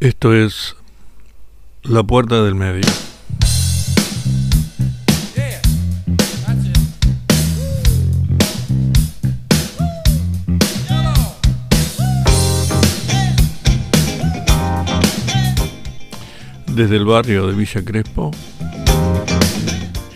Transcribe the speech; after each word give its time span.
Esto 0.00 0.34
es 0.34 0.76
La 1.82 2.02
Puerta 2.02 2.42
del 2.42 2.54
Medio. 2.54 2.86
Desde 16.68 16.96
el 16.96 17.04
barrio 17.04 17.46
de 17.48 17.52
Villa 17.52 17.84
Crespo, 17.84 18.30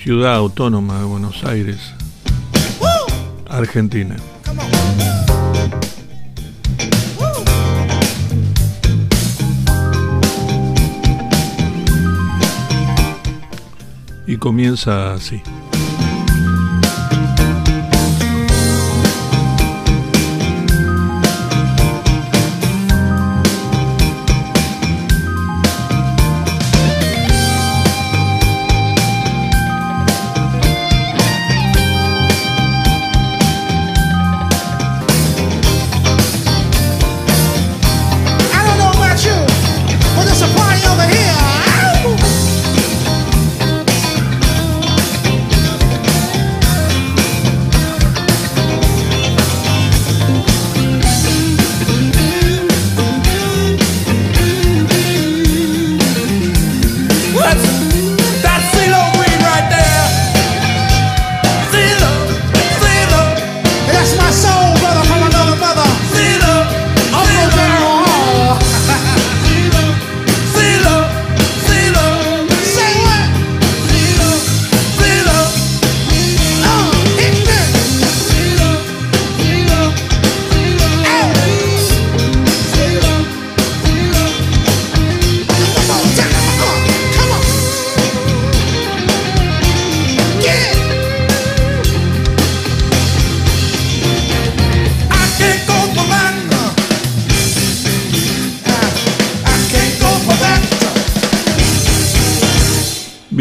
ciudad 0.03 0.37
autónoma 0.37 1.01
de 1.01 1.05
Buenos 1.05 1.45
Aires, 1.45 1.93
Argentina. 3.51 4.17
Y 14.35 14.37
comienza 14.37 15.15
así. 15.15 15.45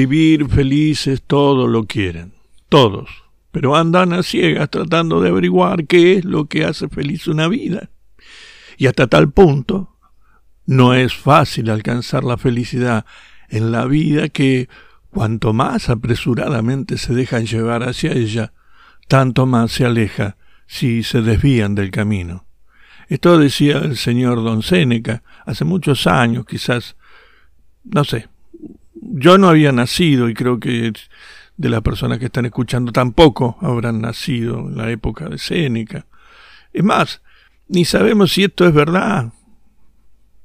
Vivir 0.06 0.50
felices 0.50 1.24
todos 1.26 1.70
lo 1.70 1.86
quieren, 1.86 2.34
todos, 2.68 3.10
pero 3.52 3.74
andan 3.74 4.12
a 4.12 4.22
ciegas 4.22 4.70
tratando 4.70 5.22
de 5.22 5.30
averiguar 5.30 5.88
qué 5.88 6.18
es 6.18 6.26
lo 6.26 6.48
que 6.48 6.66
hace 6.66 6.90
feliz 6.90 7.26
una 7.28 7.48
vida. 7.48 7.90
Y 8.78 8.88
hasta 8.88 9.08
tal 9.08 9.32
punto 9.32 9.96
no 10.66 10.94
es 10.94 11.14
fácil 11.14 11.70
alcanzar 11.70 12.26
la 12.26 12.36
felicidad 12.36 13.06
en 13.48 13.72
la 13.72 13.86
vida 13.86 14.28
que 14.28 14.68
cuanto 15.10 15.54
más 15.54 15.90
apresuradamente 15.90 16.98
se 16.98 17.14
dejan 17.14 17.46
llevar 17.46 17.84
hacia 17.84 18.12
ella, 18.12 18.52
tanto 19.08 19.46
más 19.46 19.72
se 19.72 19.86
aleja 19.86 20.36
si 20.68 21.02
se 21.04 21.22
desvían 21.22 21.76
del 21.76 21.92
camino. 21.92 22.46
Esto 23.08 23.38
decía 23.38 23.78
el 23.78 23.96
señor 23.96 24.44
Don 24.44 24.64
Séneca 24.64 25.24
hace 25.46 25.64
muchos 25.64 26.08
años, 26.08 26.46
quizás, 26.46 26.98
no 27.86 28.04
sé, 28.04 28.28
yo 29.12 29.38
no 29.38 29.50
había 29.50 29.72
nacido 29.72 30.30
y 30.30 30.34
creo 30.34 30.60
que 30.60 30.94
de 31.58 31.70
las 31.70 31.82
personas 31.82 32.20
que 32.20 32.26
están 32.26 32.46
escuchando 32.46 32.92
tampoco 32.92 33.58
habrán 33.62 34.02
nacido 34.02 34.60
en 34.60 34.78
la 34.78 34.90
época 34.92 35.30
de 35.30 35.38
Séneca. 35.38 36.06
Es 36.72 36.84
más, 36.84 37.22
ni 37.68 37.86
sabemos 37.86 38.34
si 38.34 38.44
esto 38.44 38.68
es 38.68 38.74
verdad. 38.74 39.32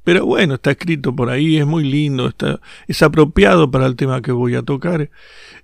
Pero 0.04 0.24
bueno, 0.24 0.54
está 0.54 0.70
escrito 0.70 1.14
por 1.14 1.28
ahí, 1.28 1.58
es 1.58 1.66
muy 1.66 1.84
lindo, 1.84 2.28
está, 2.28 2.60
es 2.86 3.02
apropiado 3.02 3.70
para 3.70 3.86
el 3.86 3.96
tema 3.96 4.22
que 4.22 4.32
voy 4.32 4.54
a 4.54 4.62
tocar. 4.62 5.10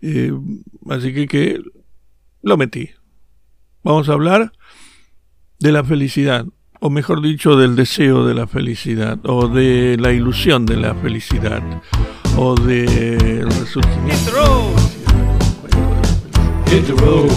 eh, 0.02 0.32
así 0.90 1.14
que, 1.14 1.26
que 1.26 1.62
lo 2.42 2.56
metí. 2.56 2.90
Vamos 3.82 4.08
a 4.08 4.12
hablar 4.12 4.52
de 5.60 5.72
la 5.72 5.82
felicidad, 5.82 6.46
o 6.80 6.90
mejor 6.90 7.22
dicho, 7.22 7.56
del 7.56 7.74
deseo 7.74 8.26
de 8.26 8.34
la 8.34 8.46
felicidad, 8.46 9.18
o 9.24 9.48
de 9.48 9.96
la 9.98 10.12
ilusión 10.12 10.66
de 10.66 10.76
la 10.76 10.94
felicidad, 10.94 11.62
o 12.36 12.54
del 12.54 13.48
resurgimiento. 13.50 14.30
Hit 16.66 16.86
the 16.86 16.94
road, 16.94 17.30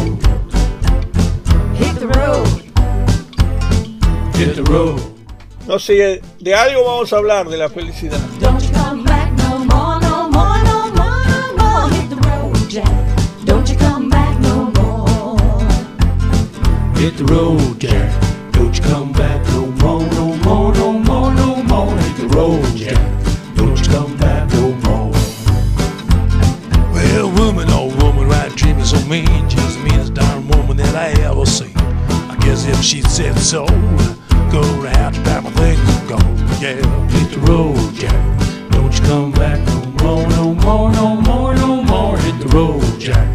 Hit 1.78 2.00
the 2.00 2.08
road. 2.08 2.47
hit 4.36 4.56
the 4.56 4.63
road. 4.63 5.00
No 5.68 5.78
sé, 5.80 6.22
de 6.40 6.56
algo 6.56 6.84
vamos 6.86 7.12
a 7.13 7.18
hablar 7.18 7.47
de 7.50 7.57
la 7.57 7.69
felicidad. 7.69 8.19
Don't 8.40 8.62
you 8.62 8.69
come 8.74 9.03
back 9.03 9.31
no 9.34 9.59
more, 9.66 10.00
no 10.02 10.30
more, 10.30 10.63
no 10.63 10.91
more, 10.94 11.25
no 11.28 11.53
more. 11.57 11.90
Hit 11.91 12.09
the 12.09 12.16
road, 12.16 12.69
Jack. 12.69 12.90
Don't 13.46 13.69
you 13.69 13.75
come 13.78 14.09
back 14.09 14.40
no 14.40 14.72
more. 14.72 15.38
Hit 16.96 17.18
the 17.18 17.25
road, 17.25 17.78
Jack. 17.80 18.12
Don't 18.53 18.74
you 18.75 18.81
come 18.84 19.12
back 19.12 19.46
no 19.50 19.68
more, 19.81 20.02
no 20.16 20.36
more, 20.44 20.74
no 20.74 20.94
more, 20.94 21.34
no 21.34 21.62
more. 21.63 21.96
Hit 21.97 22.18
the 22.18 22.28
road, 22.36 22.63
Jack. 22.75 23.17
So 29.07 29.12
mean. 29.12 29.50
She's 29.50 29.78
the 29.78 29.84
meanest 29.84 30.13
darn 30.13 30.47
woman 30.50 30.78
that 30.78 30.95
I 30.95 31.22
ever 31.22 31.45
seen. 31.45 31.75
I 31.78 32.38
guess 32.41 32.66
if 32.66 32.81
she 32.81 33.01
said 33.01 33.38
so, 33.38 33.66
go 34.51 34.62
to 34.62 35.22
pack 35.23 35.44
my 35.44 35.51
things 35.51 35.79
and 35.79 36.09
go. 36.09 36.18
Yeah, 36.59 36.75
hit 37.09 37.31
the 37.31 37.40
road, 37.47 37.94
Jack. 37.94 38.72
Don't 38.72 38.94
you 38.94 39.06
come 39.06 39.31
back 39.31 39.59
no 39.68 39.85
more, 40.03 40.29
no 40.29 40.53
more, 40.56 40.91
no 40.91 41.16
more, 41.22 41.56
no 41.56 41.84
more. 41.84 42.18
Hit 42.18 42.40
the 42.40 42.47
road, 42.50 43.00
Jack. 43.00 43.27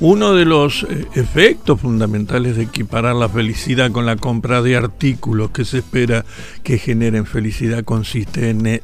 Uno 0.00 0.32
de 0.32 0.46
los 0.46 0.86
eh, 0.88 1.06
efectos 1.14 1.78
fundamentales 1.78 2.56
de 2.56 2.62
equiparar 2.62 3.14
la 3.14 3.28
felicidad 3.28 3.90
con 3.90 4.06
la 4.06 4.16
compra 4.16 4.62
de 4.62 4.74
artículos 4.74 5.50
que 5.50 5.66
se 5.66 5.78
espera 5.78 6.24
que 6.62 6.78
generen 6.78 7.26
felicidad 7.26 7.84
consiste 7.84 8.48
en, 8.48 8.66
eh, 8.66 8.82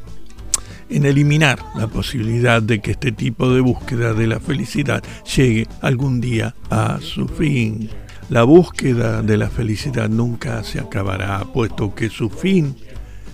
en 0.91 1.07
eliminar 1.07 1.59
la 1.75 1.87
posibilidad 1.87 2.61
de 2.61 2.81
que 2.81 2.91
este 2.91 3.13
tipo 3.13 3.51
de 3.51 3.63
búsqueda 3.63 4.13
de 4.13 4.27
la 4.27 4.41
felicidad 4.41 5.03
llegue 5.35 5.67
algún 5.81 6.21
día 6.21 6.55
a 6.69 6.99
su 7.01 7.27
fin. 7.29 7.89
La 8.29 8.43
búsqueda 8.43 9.23
de 9.23 9.39
la 9.39 9.49
felicidad 9.49 10.11
nunca 10.11 10.63
se 10.65 10.81
acabará, 10.81 11.43
puesto 11.51 11.95
que 11.95 12.11
su 12.11 12.29
fin 12.29 12.77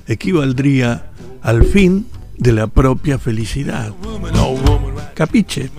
equivaldría 0.06 1.10
al 1.42 1.64
fin 1.64 2.06
de 2.38 2.52
la 2.52 2.68
propia 2.68 3.18
felicidad. 3.18 3.92
Capiche. 5.14 5.70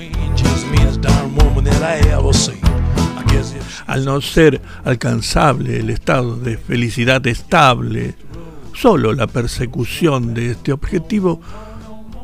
Al 3.94 4.06
no 4.06 4.22
ser 4.22 4.62
alcanzable 4.86 5.80
el 5.80 5.92
estado 5.92 6.36
de 6.38 6.58
felicidad 6.58 7.26
estable, 7.28 8.16
solo 8.74 9.14
la 9.14 9.28
persecución 9.28 10.34
de 10.34 10.52
este 10.52 10.72
objetivo 10.72 11.40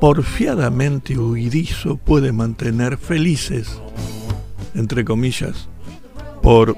porfiadamente 0.01 1.17
huidizo 1.17 1.97
puede 1.97 2.31
mantener 2.31 2.97
felices, 2.97 3.79
entre 4.73 5.05
comillas, 5.05 5.69
por 6.41 6.75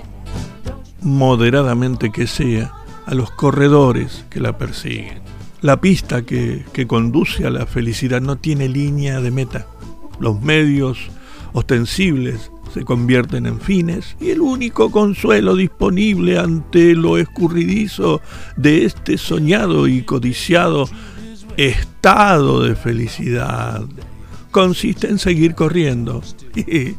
moderadamente 1.02 2.12
que 2.12 2.28
sea, 2.28 2.74
a 3.06 3.14
los 3.14 3.32
corredores 3.32 4.26
que 4.30 4.42
la 4.42 4.58
persiguen. 4.58 5.22
La 5.62 5.80
pista 5.80 6.24
que, 6.24 6.66
que 6.74 6.86
conduce 6.86 7.46
a 7.46 7.50
la 7.50 7.66
felicidad 7.66 8.20
no 8.20 8.36
tiene 8.36 8.68
línea 8.68 9.22
de 9.22 9.32
meta. 9.32 9.68
Los 10.20 10.42
medios 10.42 11.00
ostensibles 11.54 12.51
se 12.74 12.84
convierten 12.86 13.46
en 13.46 13.60
fines 13.60 14.16
y 14.20 14.30
el 14.30 14.42
único 14.42 14.92
consuelo 14.92 15.56
disponible 15.56 16.40
ante 16.40 16.96
lo 16.96 17.18
escurridizo 17.18 18.22
de 18.56 18.86
este 18.86 19.18
soñado 19.18 19.88
y 19.88 20.04
codiciado 20.04 20.90
estado 21.58 22.64
de 22.64 22.76
felicidad 22.76 23.84
consiste 24.52 25.08
en 25.08 25.20
seguir 25.20 25.56
corriendo. 25.56 26.22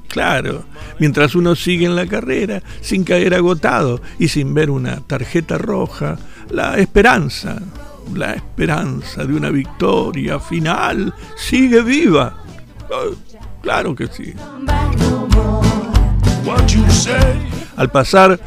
Claro, 0.08 0.64
mientras 0.98 1.34
uno 1.34 1.54
sigue 1.54 1.86
en 1.86 1.96
la 1.96 2.06
carrera 2.06 2.62
sin 2.80 3.04
caer 3.04 3.34
agotado 3.34 4.00
y 4.19 4.28
sin 4.28 4.54
ver 4.54 4.70
una 4.70 5.00
tarjeta 5.00 5.58
roja, 5.58 6.19
la 6.50 6.78
esperanza, 6.78 7.60
la 8.14 8.32
esperanza 8.34 9.24
de 9.24 9.34
una 9.34 9.50
victoria 9.50 10.38
final 10.40 11.14
sigue 11.36 11.82
viva. 11.82 12.42
Oh, 12.90 13.14
Claro 13.62 13.94
que 13.94 14.08
sí. 14.08 14.34
Al 17.76 17.90
pasar 17.90 18.40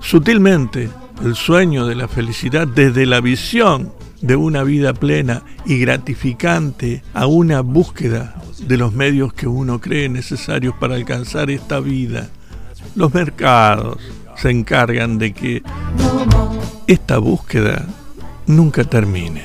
sutilmente 0.00 0.90
el 1.24 1.34
sueño 1.34 1.86
de 1.86 1.94
la 1.94 2.08
felicidad 2.08 2.66
desde 2.66 3.06
la 3.06 3.20
visión 3.20 3.92
de 4.20 4.36
una 4.36 4.62
vida 4.62 4.94
plena 4.94 5.42
y 5.66 5.78
gratificante 5.78 7.02
a 7.14 7.26
una 7.26 7.60
búsqueda 7.60 8.36
de 8.66 8.76
los 8.76 8.92
medios 8.92 9.32
que 9.32 9.46
uno 9.46 9.80
cree 9.80 10.08
necesarios 10.08 10.74
para 10.78 10.94
alcanzar 10.94 11.50
esta 11.50 11.80
vida, 11.80 12.28
los 12.94 13.12
mercados 13.12 13.98
se 14.36 14.50
encargan 14.50 15.18
de 15.18 15.32
que 15.32 15.62
esta 16.86 17.18
búsqueda 17.18 17.86
nunca 18.46 18.84
termine. 18.84 19.42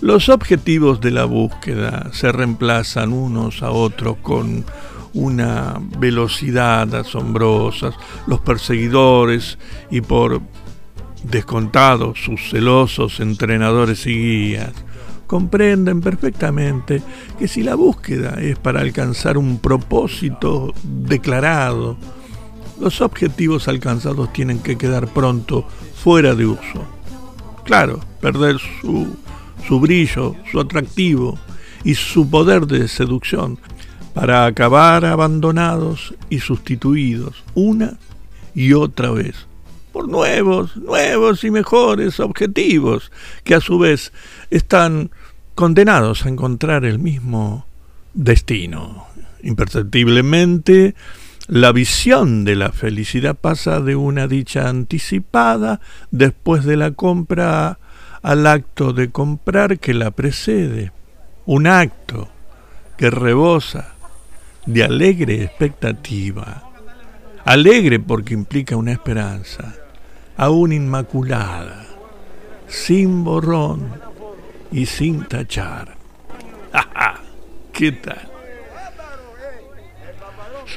Los 0.00 0.28
objetivos 0.28 1.00
de 1.00 1.10
la 1.10 1.24
búsqueda 1.24 2.10
se 2.12 2.32
reemplazan 2.32 3.12
unos 3.12 3.62
a 3.62 3.70
otros 3.70 4.16
con 4.22 4.64
una 5.14 5.80
velocidad 5.98 6.94
asombrosa. 6.94 7.92
Los 8.26 8.40
perseguidores 8.40 9.58
y 9.90 10.00
por 10.00 10.40
descontado 11.24 12.14
sus 12.16 12.50
celosos 12.50 13.20
entrenadores 13.20 14.06
y 14.06 14.14
guías 14.14 14.72
comprenden 15.26 16.00
perfectamente 16.00 17.02
que 17.38 17.46
si 17.46 17.62
la 17.62 17.76
búsqueda 17.76 18.40
es 18.40 18.58
para 18.58 18.80
alcanzar 18.80 19.38
un 19.38 19.60
propósito 19.60 20.74
declarado, 20.82 21.96
los 22.80 23.00
objetivos 23.00 23.68
alcanzados 23.68 24.32
tienen 24.32 24.58
que 24.58 24.76
quedar 24.76 25.06
pronto 25.06 25.64
fuera 26.02 26.34
de 26.34 26.46
uso. 26.46 26.84
Claro, 27.64 28.00
perder 28.20 28.56
su, 28.58 29.14
su 29.68 29.78
brillo, 29.78 30.34
su 30.50 30.58
atractivo 30.58 31.38
y 31.84 31.94
su 31.94 32.28
poder 32.28 32.66
de 32.66 32.88
seducción 32.88 33.60
para 34.14 34.46
acabar 34.46 35.04
abandonados 35.04 36.14
y 36.28 36.40
sustituidos 36.40 37.44
una 37.54 37.98
y 38.54 38.72
otra 38.72 39.10
vez 39.10 39.46
por 39.92 40.08
nuevos, 40.08 40.76
nuevos 40.76 41.44
y 41.44 41.50
mejores 41.50 42.20
objetivos 42.20 43.10
que 43.44 43.54
a 43.54 43.60
su 43.60 43.78
vez 43.78 44.12
están 44.50 45.10
condenados 45.54 46.24
a 46.24 46.28
encontrar 46.28 46.84
el 46.84 46.98
mismo 46.98 47.66
destino. 48.14 49.06
Imperceptiblemente, 49.42 50.94
la 51.48 51.72
visión 51.72 52.44
de 52.44 52.56
la 52.56 52.70
felicidad 52.70 53.34
pasa 53.34 53.80
de 53.80 53.96
una 53.96 54.28
dicha 54.28 54.68
anticipada 54.68 55.80
después 56.10 56.64
de 56.64 56.76
la 56.76 56.92
compra 56.92 57.78
al 58.22 58.46
acto 58.46 58.92
de 58.92 59.10
comprar 59.10 59.78
que 59.78 59.94
la 59.94 60.12
precede. 60.12 60.92
Un 61.46 61.66
acto 61.66 62.28
que 62.96 63.10
rebosa 63.10 63.94
de 64.66 64.84
alegre 64.84 65.42
expectativa. 65.42 66.62
Alegre 67.44 67.98
porque 67.98 68.34
implica 68.34 68.76
una 68.76 68.92
esperanza, 68.92 69.74
aún 70.36 70.72
inmaculada, 70.72 71.86
sin 72.68 73.24
borrón 73.24 73.92
y 74.70 74.86
sin 74.86 75.24
tachar. 75.24 75.96
¡Ja! 76.72 77.20
¿Qué 77.72 77.92
tal? 77.92 78.30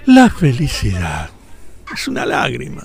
La 0.06 0.30
felicidad 0.30 1.30
es 1.94 2.08
una 2.08 2.26
lágrima. 2.26 2.84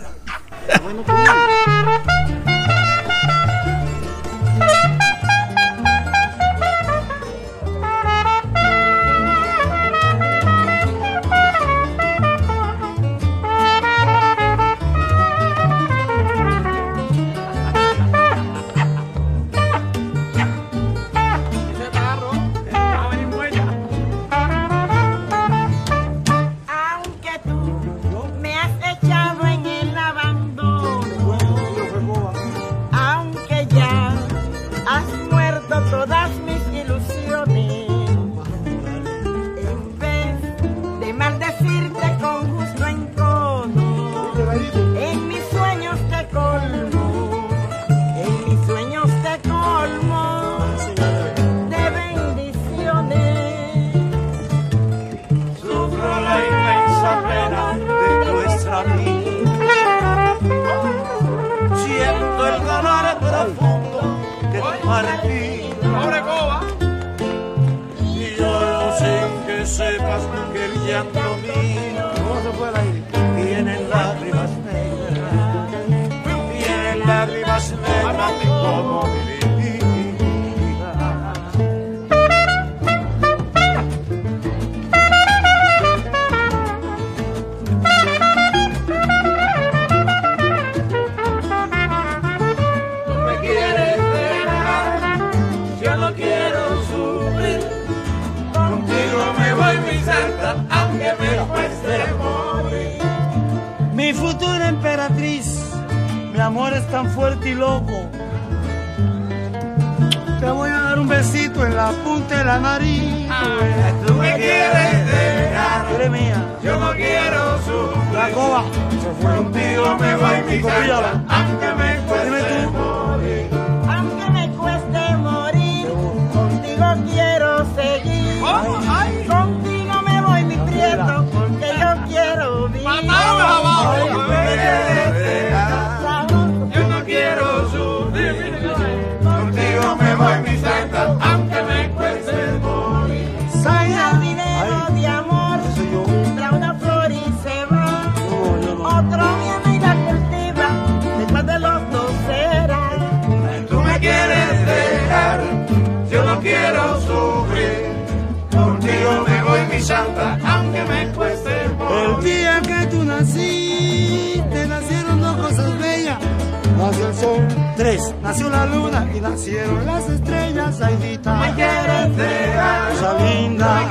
Nació 168.29 168.51
la 168.51 168.67
luna 168.67 169.11
y 169.15 169.21
nacieron 169.21 169.87
las 169.87 170.07
estrellas. 170.07 170.81
Aidita, 170.83 171.55
dejar, 171.55 172.91
cosa 172.91 173.19
linda, 173.25 173.89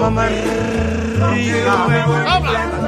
mamá 0.00 0.26
rica. 1.34 2.81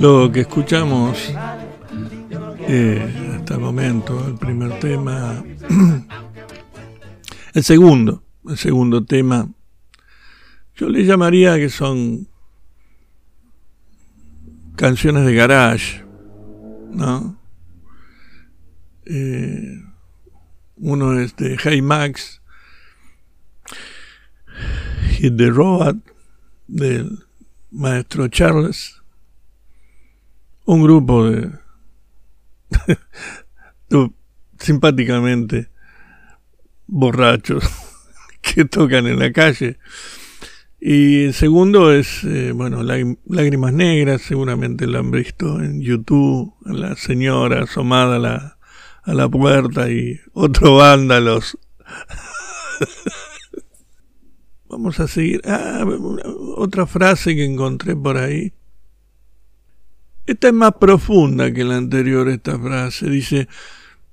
Lo 0.00 0.32
que 0.32 0.40
escuchamos 0.40 1.32
eh, 2.60 3.36
hasta 3.36 3.54
el 3.54 3.60
momento, 3.60 4.26
el 4.26 4.34
primer 4.34 4.78
tema, 4.78 5.42
el 7.54 7.64
segundo, 7.64 8.22
el 8.48 8.56
segundo 8.56 9.04
tema, 9.04 9.48
yo 10.74 10.88
le 10.88 11.04
llamaría 11.04 11.56
que 11.56 11.68
son 11.68 12.28
canciones 14.76 15.26
de 15.26 15.34
garage, 15.34 16.04
¿no? 16.90 17.38
Eh, 19.04 19.82
uno 20.76 21.18
es 21.20 21.36
de 21.36 21.58
Hey 21.62 21.82
Max, 21.82 22.39
Hit 25.20 25.36
the 25.36 25.50
Road, 25.50 25.96
del 26.66 27.18
maestro 27.70 28.28
Charles, 28.28 29.02
un 30.64 30.82
grupo 30.82 31.28
de 31.28 31.50
simpáticamente 34.58 35.68
borrachos 36.86 37.64
que 38.40 38.64
tocan 38.64 39.06
en 39.06 39.18
la 39.18 39.30
calle. 39.32 39.78
Y 40.80 41.24
el 41.24 41.34
segundo 41.34 41.92
es, 41.92 42.24
eh, 42.24 42.52
bueno, 42.52 42.82
Lágrim- 42.82 43.18
Lágrimas 43.26 43.74
Negras, 43.74 44.22
seguramente 44.22 44.86
lo 44.86 45.00
han 45.00 45.10
visto 45.10 45.60
en 45.62 45.82
YouTube, 45.82 46.54
la 46.64 46.96
señora 46.96 47.64
asomada 47.64 48.18
la, 48.18 48.56
a 49.02 49.12
la 49.12 49.28
puerta 49.28 49.90
y 49.90 50.18
otro 50.32 50.76
vándalos. 50.76 51.58
Vamos 54.70 55.00
a 55.00 55.08
seguir. 55.08 55.42
Ah, 55.46 55.84
otra 56.56 56.86
frase 56.86 57.34
que 57.34 57.44
encontré 57.44 57.96
por 57.96 58.16
ahí. 58.16 58.52
Esta 60.26 60.46
es 60.46 60.54
más 60.54 60.74
profunda 60.74 61.52
que 61.52 61.64
la 61.64 61.76
anterior, 61.76 62.28
esta 62.28 62.56
frase. 62.56 63.10
Dice, 63.10 63.48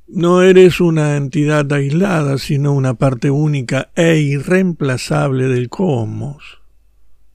no 0.08 0.42
eres 0.42 0.82
una 0.82 1.16
entidad 1.16 1.72
aislada, 1.72 2.40
sino 2.40 2.74
una 2.74 2.96
parte 2.96 3.30
única 3.30 3.92
e 3.96 4.18
irreemplazable 4.18 5.48
del 5.48 5.70
cosmos. 5.70 6.60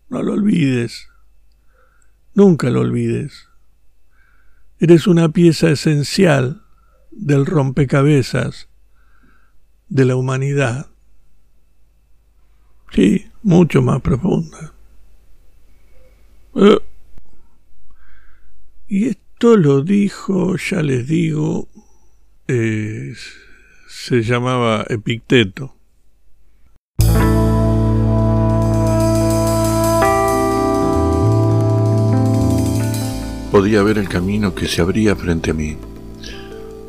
No 0.09 0.21
lo 0.23 0.33
olvides. 0.33 1.09
Nunca 2.35 2.71
lo 2.71 2.81
olvides. 2.81 3.49
Eres 4.81 5.07
una 5.07 5.29
pieza 5.29 5.71
esencial 5.71 6.62
del 7.12 7.47
rompecabezas 7.47 8.69
de 9.88 10.07
la 10.07 10.17
humanidad. 10.17 10.91
Sí, 12.94 13.26
mucho 13.42 13.80
más 13.80 14.02
profunda. 14.02 14.75
Eh, 16.54 16.78
y 18.88 19.08
esto 19.08 19.56
lo 19.56 19.82
dijo, 19.82 20.56
ya 20.56 20.82
les 20.82 21.06
digo, 21.06 21.68
eh, 22.49 23.14
se 23.88 24.22
llamaba 24.22 24.84
Epicteto. 24.90 25.75
Podía 33.50 33.82
ver 33.82 33.99
el 33.99 34.08
camino 34.08 34.54
que 34.54 34.66
se 34.66 34.82
abría 34.82 35.16
frente 35.16 35.50
a 35.50 35.54
mí. 35.54 35.76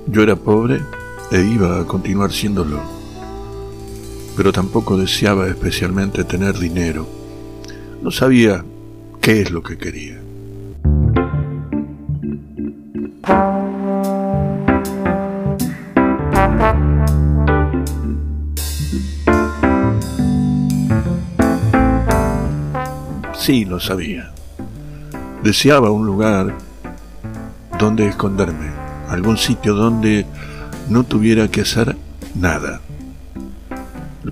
Yo 0.07 0.21
era 0.21 0.35
pobre 0.35 0.81
e 1.31 1.41
iba 1.41 1.79
a 1.79 1.85
continuar 1.85 2.31
siéndolo 2.33 3.02
pero 4.35 4.51
tampoco 4.51 4.97
deseaba 4.97 5.47
especialmente 5.47 6.23
tener 6.23 6.57
dinero. 6.57 7.07
No 8.01 8.11
sabía 8.11 8.63
qué 9.21 9.41
es 9.41 9.51
lo 9.51 9.63
que 9.63 9.77
quería. 9.77 10.19
Sí, 23.43 23.65
lo 23.65 23.79
sabía. 23.81 24.31
Deseaba 25.43 25.91
un 25.91 26.05
lugar 26.05 26.55
donde 27.77 28.07
esconderme, 28.07 28.71
algún 29.09 29.37
sitio 29.37 29.73
donde 29.73 30.25
no 30.87 31.03
tuviera 31.03 31.49
que 31.49 31.61
hacer 31.61 31.97
nada. 32.35 32.79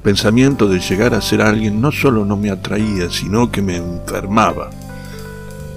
Pensamiento 0.04 0.68
de 0.68 0.80
llegar 0.80 1.14
a 1.14 1.22
ser 1.22 1.44
alguien 1.44 1.80
no 1.80 1.92
solo 1.92 2.26
no 2.26 2.36
me 2.36 2.50
atraía, 2.50 3.12
sino 3.12 3.52
que 3.52 3.62
me 3.62 3.78
enfermaba. 3.78 4.72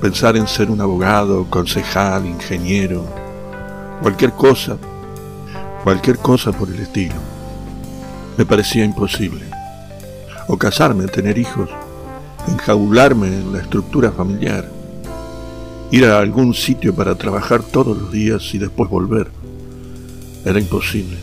Pensar 0.01 0.39
en 0.39 0.47
ser 0.47 0.71
un 0.71 0.81
abogado, 0.81 1.45
concejal, 1.51 2.25
ingeniero, 2.25 3.05
cualquier 4.01 4.33
cosa, 4.33 4.79
cualquier 5.83 6.17
cosa 6.17 6.53
por 6.53 6.71
el 6.71 6.81
estilo, 6.81 7.17
me 8.39 8.47
parecía 8.47 8.83
imposible. 8.83 9.45
O 10.49 10.57
casarme, 10.57 11.07
tener 11.07 11.37
hijos, 11.37 11.69
enjaularme 12.49 13.27
en 13.27 13.53
la 13.53 13.61
estructura 13.61 14.11
familiar, 14.11 14.71
ir 15.91 16.07
a 16.07 16.19
algún 16.19 16.55
sitio 16.55 16.95
para 16.95 17.15
trabajar 17.15 17.63
todos 17.63 17.95
los 17.95 18.11
días 18.11 18.55
y 18.55 18.59
después 18.59 18.89
volver. 18.89 19.31
Era 20.47 20.59
imposible. 20.59 21.19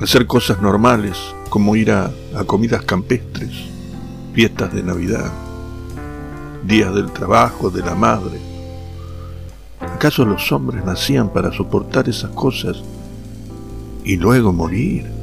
Hacer 0.00 0.26
cosas 0.26 0.60
normales, 0.60 1.16
como 1.54 1.76
ir 1.76 1.92
a, 1.92 2.10
a 2.34 2.42
comidas 2.42 2.82
campestres, 2.82 3.52
fiestas 4.32 4.74
de 4.74 4.82
Navidad, 4.82 5.30
días 6.64 6.92
del 6.92 7.12
trabajo, 7.12 7.70
de 7.70 7.80
la 7.80 7.94
madre. 7.94 8.40
¿Acaso 9.78 10.24
los 10.24 10.50
hombres 10.50 10.84
nacían 10.84 11.28
para 11.28 11.52
soportar 11.52 12.08
esas 12.08 12.30
cosas 12.30 12.82
y 14.02 14.16
luego 14.16 14.52
morir? 14.52 15.13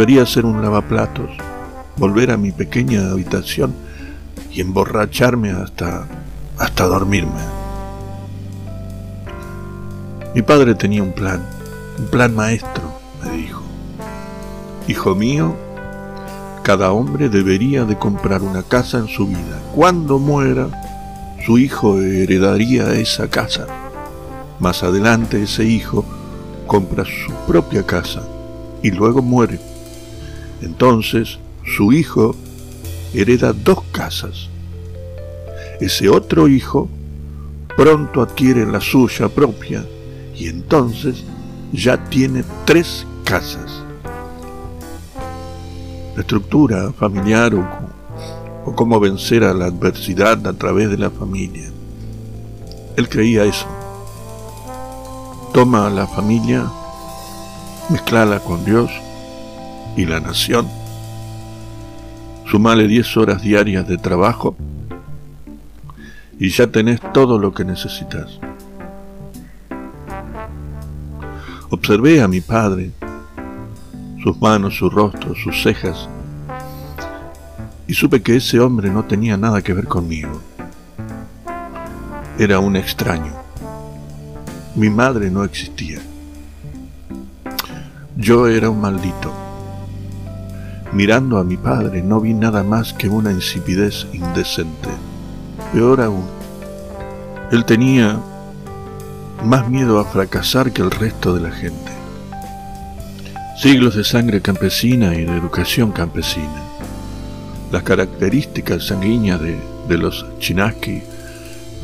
Prefería 0.00 0.24
ser 0.24 0.46
un 0.46 0.62
lavaplatos, 0.62 1.28
volver 1.98 2.30
a 2.30 2.38
mi 2.38 2.52
pequeña 2.52 3.10
habitación 3.10 3.74
y 4.50 4.62
emborracharme 4.62 5.50
hasta 5.50 6.06
hasta 6.56 6.86
dormirme. 6.86 7.42
Mi 10.34 10.40
padre 10.40 10.74
tenía 10.74 11.02
un 11.02 11.12
plan, 11.12 11.42
un 11.98 12.06
plan 12.06 12.34
maestro, 12.34 12.82
me 13.22 13.30
dijo. 13.32 13.60
Hijo 14.88 15.14
mío, 15.14 15.54
cada 16.62 16.92
hombre 16.92 17.28
debería 17.28 17.84
de 17.84 17.98
comprar 17.98 18.40
una 18.40 18.62
casa 18.62 18.96
en 18.96 19.08
su 19.08 19.26
vida. 19.26 19.60
Cuando 19.74 20.18
muera, 20.18 20.68
su 21.44 21.58
hijo 21.58 22.00
heredaría 22.00 22.94
esa 22.94 23.28
casa. 23.28 23.66
Más 24.60 24.82
adelante 24.82 25.42
ese 25.42 25.64
hijo 25.64 26.06
compra 26.66 27.04
su 27.04 27.34
propia 27.46 27.84
casa 27.84 28.22
y 28.82 28.92
luego 28.92 29.20
muere. 29.20 29.69
Entonces 30.62 31.38
su 31.64 31.92
hijo 31.92 32.34
hereda 33.14 33.52
dos 33.52 33.82
casas. 33.92 34.48
Ese 35.80 36.08
otro 36.08 36.48
hijo 36.48 36.88
pronto 37.76 38.22
adquiere 38.22 38.66
la 38.66 38.80
suya 38.80 39.28
propia 39.28 39.84
y 40.36 40.48
entonces 40.48 41.24
ya 41.72 42.04
tiene 42.08 42.44
tres 42.64 43.06
casas. 43.24 43.82
La 46.14 46.20
estructura 46.20 46.92
familiar 46.92 47.54
o, 47.54 48.74
cómo 48.74 49.00
vencer 49.00 49.42
a 49.44 49.54
la 49.54 49.66
adversidad 49.66 50.46
a 50.46 50.52
través 50.52 50.90
de 50.90 50.98
la 50.98 51.10
familia. 51.10 51.70
Él 52.96 53.08
creía 53.08 53.44
eso. 53.44 53.66
Toma 55.52 55.86
a 55.86 55.90
la 55.90 56.06
familia, 56.06 56.70
mezclala 57.88 58.38
con 58.40 58.64
Dios 58.64 58.90
y 59.96 60.06
la 60.06 60.20
nación. 60.20 60.68
Sumale 62.50 62.86
10 62.88 63.16
horas 63.16 63.42
diarias 63.42 63.86
de 63.86 63.96
trabajo 63.96 64.56
y 66.38 66.48
ya 66.48 66.66
tenés 66.66 67.00
todo 67.12 67.38
lo 67.38 67.52
que 67.52 67.64
necesitas. 67.64 68.40
Observé 71.68 72.22
a 72.22 72.28
mi 72.28 72.40
padre, 72.40 72.90
sus 74.22 74.40
manos, 74.40 74.76
su 74.76 74.90
rostro, 74.90 75.34
sus 75.34 75.62
cejas, 75.62 76.08
y 77.86 77.94
supe 77.94 78.22
que 78.22 78.36
ese 78.36 78.58
hombre 78.58 78.90
no 78.90 79.04
tenía 79.04 79.36
nada 79.36 79.62
que 79.62 79.72
ver 79.72 79.86
conmigo. 79.86 80.40
Era 82.38 82.58
un 82.58 82.74
extraño. 82.74 83.32
Mi 84.74 84.88
madre 84.88 85.30
no 85.30 85.44
existía. 85.44 86.00
Yo 88.16 88.46
era 88.46 88.70
un 88.70 88.80
maldito. 88.80 89.49
Mirando 90.92 91.38
a 91.38 91.44
mi 91.44 91.56
padre 91.56 92.02
no 92.02 92.20
vi 92.20 92.34
nada 92.34 92.64
más 92.64 92.92
que 92.92 93.08
una 93.08 93.30
insipidez 93.30 94.08
indecente. 94.12 94.88
Peor 95.72 96.00
aún, 96.00 96.24
él 97.52 97.64
tenía 97.64 98.20
más 99.44 99.68
miedo 99.68 100.00
a 100.00 100.04
fracasar 100.04 100.72
que 100.72 100.82
el 100.82 100.90
resto 100.90 101.34
de 101.34 101.40
la 101.42 101.52
gente. 101.52 101.92
Siglos 103.56 103.94
de 103.94 104.04
sangre 104.04 104.40
campesina 104.40 105.14
y 105.14 105.24
de 105.24 105.36
educación 105.36 105.92
campesina. 105.92 106.62
Las 107.70 107.84
características 107.84 108.86
sanguíneas 108.86 109.40
de, 109.40 109.98
los 109.98 110.26
chinaski 110.38 111.02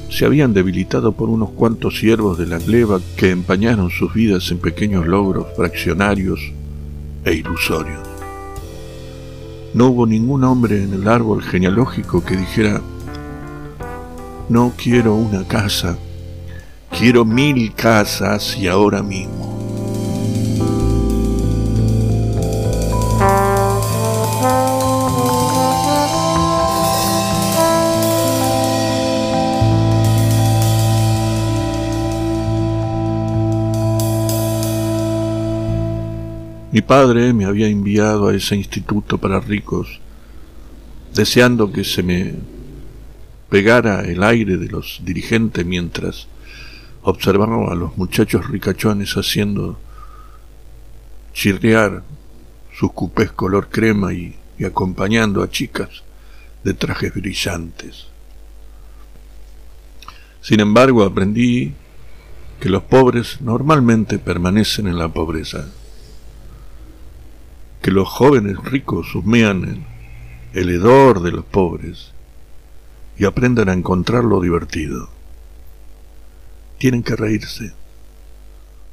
se 0.09 0.25
habían 0.25 0.53
debilitado 0.53 1.13
por 1.13 1.29
unos 1.29 1.51
cuantos 1.51 1.99
siervos 1.99 2.39
de 2.39 2.47
la 2.47 2.59
gleba 2.59 3.01
que 3.17 3.31
empañaron 3.31 3.91
sus 3.91 4.15
vidas 4.15 4.51
en 4.51 4.59
pequeños 4.59 5.07
logros 5.07 5.47
fraccionarios 5.57 6.41
e 7.25 7.35
ilusorios. 7.35 8.06
No 9.77 9.89
hubo 9.89 10.07
ningún 10.07 10.43
hombre 10.43 10.83
en 10.83 10.95
el 10.95 11.07
árbol 11.07 11.43
genealógico 11.43 12.25
que 12.25 12.35
dijera, 12.35 12.81
no 14.49 14.73
quiero 14.75 15.15
una 15.15 15.47
casa, 15.47 15.99
quiero 16.99 17.27
mil 17.27 17.75
casas 17.75 18.57
y 18.57 18.69
ahora 18.69 19.03
mismo. 19.03 19.46
Mi 36.77 36.83
padre 36.83 37.33
me 37.33 37.47
había 37.47 37.69
enviado 37.69 38.29
a 38.29 38.35
ese 38.35 38.55
instituto 38.55 39.17
para 39.17 39.41
ricos, 39.41 39.99
deseando 41.15 41.73
que 41.73 41.85
se 41.85 42.03
me 42.03 42.35
pegara 43.49 44.03
el 44.03 44.23
aire 44.23 44.59
de 44.59 44.69
los 44.69 45.01
dirigentes 45.03 45.65
mientras 45.65 46.29
observaba 47.01 47.73
a 47.73 47.75
los 47.75 47.97
muchachos 47.97 48.51
ricachones 48.51 49.15
haciendo 49.15 49.81
chirriar 51.33 52.03
sus 52.79 52.93
cupés 52.93 53.33
color 53.33 53.71
crema 53.71 54.13
y, 54.13 54.37
y 54.59 54.67
acompañando 54.67 55.43
a 55.43 55.49
chicas 55.49 56.03
de 56.63 56.75
trajes 56.75 57.15
brillantes. 57.15 58.09
Sin 60.43 60.61
embargo, 60.61 61.05
aprendí 61.05 61.73
que 62.61 62.69
los 62.69 62.83
pobres 62.83 63.41
normalmente 63.41 64.19
permanecen 64.19 64.89
en 64.89 64.99
la 64.99 65.09
pobreza, 65.09 65.69
que 67.87 67.93
los 67.93 68.09
jóvenes 68.09 68.57
ricos 68.65 69.15
husmean 69.15 69.87
el, 70.53 70.61
el 70.61 70.71
hedor 70.71 71.23
de 71.23 71.31
los 71.31 71.45
pobres 71.45 72.11
y 73.17 73.27
aprendan 73.27 73.69
a 73.69 73.75
encontrar 73.75 74.25
lo 74.25 74.41
divertido. 74.41 75.09
Tienen 76.79 77.05
que 77.05 77.15
reírse, 77.15 77.75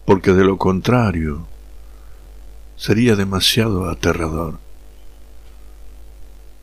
porque 0.05 0.33
de 0.33 0.43
lo 0.43 0.59
contrario 0.59 1.47
sería 2.75 3.15
demasiado 3.15 3.89
aterrador. 3.89 4.59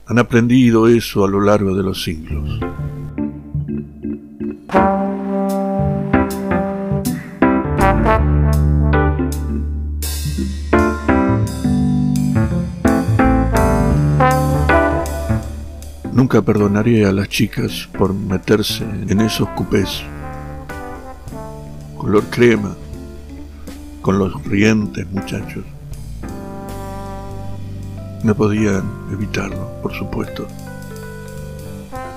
Han 0.07 0.21
aprendido 0.21 0.87
eso 0.87 1.25
a 1.25 1.29
lo 1.29 1.41
largo 1.41 1.75
de 1.75 1.83
los 1.83 2.05
siglos. 2.05 2.61
Nunca 16.21 16.43
perdonaré 16.43 17.07
a 17.07 17.13
las 17.13 17.31
chicas 17.31 17.89
por 17.97 18.13
meterse 18.13 18.85
en 18.85 19.23
esos 19.23 19.49
cupés. 19.57 20.03
Color 21.97 22.25
crema, 22.25 22.77
con 24.03 24.19
los 24.19 24.45
rientes 24.45 25.11
muchachos. 25.11 25.65
No 28.23 28.35
podían 28.35 28.83
evitarlo, 29.11 29.81
por 29.81 29.95
supuesto. 29.95 30.47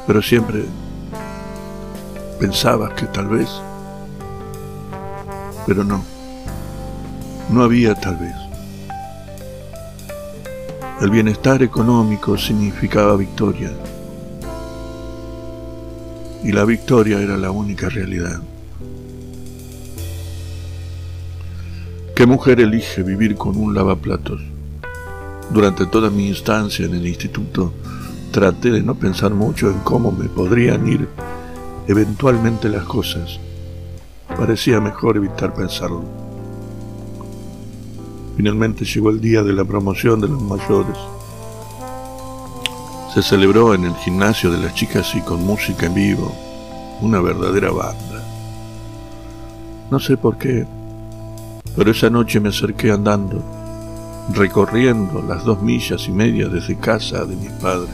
Pero 0.05 0.21
siempre 0.21 0.65
pensabas 2.41 2.91
que 2.95 3.05
tal 3.05 3.29
vez, 3.29 3.47
pero 5.65 5.85
no, 5.85 6.03
no 7.49 7.63
había 7.63 7.95
tal 7.95 8.17
vez. 8.17 8.35
El 10.99 11.09
bienestar 11.09 11.63
económico 11.63 12.37
significaba 12.37 13.15
victoria 13.15 13.71
y 16.43 16.51
la 16.51 16.65
victoria 16.65 17.21
era 17.21 17.37
la 17.37 17.51
única 17.51 17.89
realidad. 17.89 18.41
¿Qué 22.15 22.25
mujer 22.25 22.59
elige 22.59 23.01
vivir 23.01 23.35
con 23.35 23.57
un 23.57 23.73
lavaplatos? 23.73 24.41
Durante 25.51 25.85
toda 25.85 26.09
mi 26.09 26.27
instancia 26.27 26.85
en 26.85 26.95
el 26.95 27.07
instituto 27.07 27.73
traté 28.31 28.71
de 28.71 28.81
no 28.81 28.95
pensar 28.95 29.33
mucho 29.33 29.69
en 29.69 29.79
cómo 29.79 30.11
me 30.11 30.29
podrían 30.29 30.87
ir 30.87 31.07
eventualmente 31.87 32.69
las 32.69 32.83
cosas. 32.83 33.39
Parecía 34.37 34.79
mejor 34.79 35.17
evitar 35.17 35.53
pensarlo. 35.53 36.03
Finalmente 38.35 38.83
llegó 38.85 39.09
el 39.09 39.21
día 39.21 39.43
de 39.43 39.53
la 39.53 39.63
promoción 39.63 40.19
de 40.19 40.27
los 40.27 40.41
mayores. 40.41 40.97
Se 43.13 43.21
celebró 43.21 43.75
en 43.75 43.83
el 43.83 43.95
gimnasio 43.97 44.49
de 44.49 44.57
las 44.57 44.73
chicas 44.73 45.13
y 45.13 45.21
con 45.21 45.45
música 45.45 45.85
en 45.85 45.93
vivo, 45.93 46.35
una 46.99 47.21
verdadera 47.21 47.69
banda. 47.69 48.23
No 49.91 49.99
sé 49.99 50.17
por 50.17 50.39
qué, 50.39 50.65
pero 51.75 51.91
esa 51.91 52.09
noche 52.09 52.39
me 52.39 52.49
acerqué 52.49 52.89
andando, 52.89 53.43
recorriendo 54.33 55.21
las 55.21 55.43
dos 55.43 55.61
millas 55.61 56.07
y 56.07 56.11
media 56.11 56.47
desde 56.47 56.75
casa 56.79 57.23
de 57.25 57.35
mis 57.35 57.51
padres. 57.51 57.93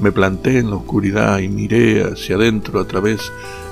Me 0.00 0.10
planté 0.12 0.60
en 0.60 0.70
la 0.70 0.76
oscuridad 0.76 1.40
y 1.40 1.48
miré 1.48 2.04
hacia 2.04 2.36
adentro 2.36 2.80
a 2.80 2.86
través 2.86 3.30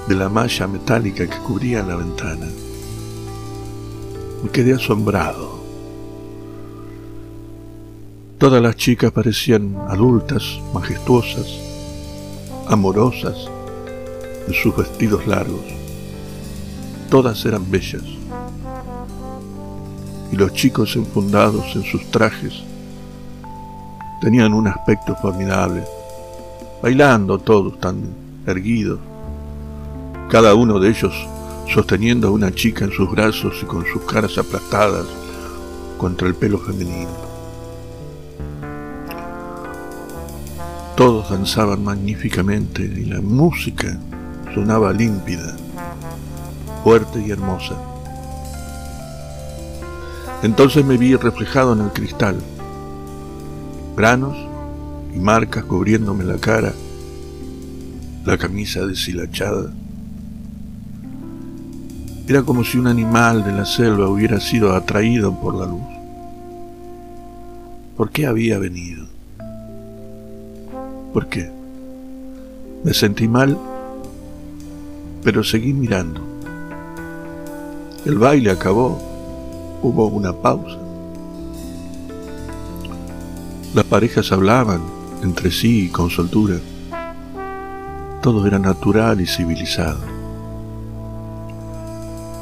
de 0.08 0.14
la 0.14 0.28
malla 0.28 0.66
metálica 0.66 1.26
que 1.26 1.38
cubría 1.38 1.82
la 1.82 1.96
ventana. 1.96 2.48
Me 4.42 4.50
quedé 4.50 4.74
asombrado. 4.74 5.61
Todas 8.42 8.60
las 8.60 8.74
chicas 8.74 9.12
parecían 9.12 9.76
adultas, 9.88 10.58
majestuosas, 10.74 11.46
amorosas, 12.66 13.36
en 14.48 14.52
sus 14.52 14.76
vestidos 14.76 15.28
largos. 15.28 15.62
Todas 17.08 17.44
eran 17.46 17.70
bellas. 17.70 18.02
Y 20.32 20.34
los 20.34 20.52
chicos 20.54 20.96
enfundados 20.96 21.76
en 21.76 21.84
sus 21.84 22.10
trajes 22.10 22.64
tenían 24.20 24.54
un 24.54 24.66
aspecto 24.66 25.14
formidable, 25.14 25.84
bailando 26.82 27.38
todos 27.38 27.78
tan 27.78 28.12
erguidos, 28.44 28.98
cada 30.28 30.56
uno 30.56 30.80
de 30.80 30.88
ellos 30.88 31.14
sosteniendo 31.72 32.26
a 32.26 32.32
una 32.32 32.52
chica 32.52 32.86
en 32.86 32.90
sus 32.90 33.08
brazos 33.08 33.54
y 33.62 33.66
con 33.66 33.86
sus 33.86 34.02
caras 34.02 34.36
aplastadas 34.36 35.06
contra 35.96 36.26
el 36.26 36.34
pelo 36.34 36.58
femenino. 36.58 37.31
Todos 41.02 41.30
danzaban 41.30 41.82
magníficamente 41.82 42.84
y 42.84 43.06
la 43.06 43.20
música 43.20 43.98
sonaba 44.54 44.92
límpida, 44.92 45.56
fuerte 46.84 47.20
y 47.26 47.32
hermosa. 47.32 47.74
Entonces 50.44 50.84
me 50.84 50.96
vi 50.96 51.16
reflejado 51.16 51.72
en 51.72 51.80
el 51.80 51.90
cristal, 51.90 52.36
granos 53.96 54.36
y 55.12 55.18
marcas 55.18 55.64
cubriéndome 55.64 56.22
la 56.22 56.38
cara, 56.38 56.72
la 58.24 58.38
camisa 58.38 58.86
deshilachada. 58.86 59.72
Era 62.28 62.44
como 62.44 62.62
si 62.62 62.78
un 62.78 62.86
animal 62.86 63.42
de 63.42 63.50
la 63.50 63.66
selva 63.66 64.08
hubiera 64.08 64.38
sido 64.38 64.72
atraído 64.72 65.36
por 65.40 65.56
la 65.56 65.66
luz. 65.66 65.82
¿Por 67.96 68.10
qué 68.10 68.24
había 68.24 68.60
venido? 68.60 69.11
¿Por 71.12 71.26
qué? 71.26 71.50
Me 72.84 72.94
sentí 72.94 73.28
mal, 73.28 73.58
pero 75.22 75.44
seguí 75.44 75.72
mirando. 75.74 76.20
El 78.04 78.18
baile 78.18 78.50
acabó, 78.50 78.98
hubo 79.82 80.06
una 80.06 80.32
pausa. 80.32 80.78
Las 83.74 83.84
parejas 83.84 84.32
hablaban 84.32 84.80
entre 85.22 85.50
sí 85.50 85.90
con 85.90 86.10
soltura. 86.10 86.56
Todo 88.20 88.46
era 88.46 88.58
natural 88.58 89.20
y 89.20 89.26
civilizado. 89.26 90.00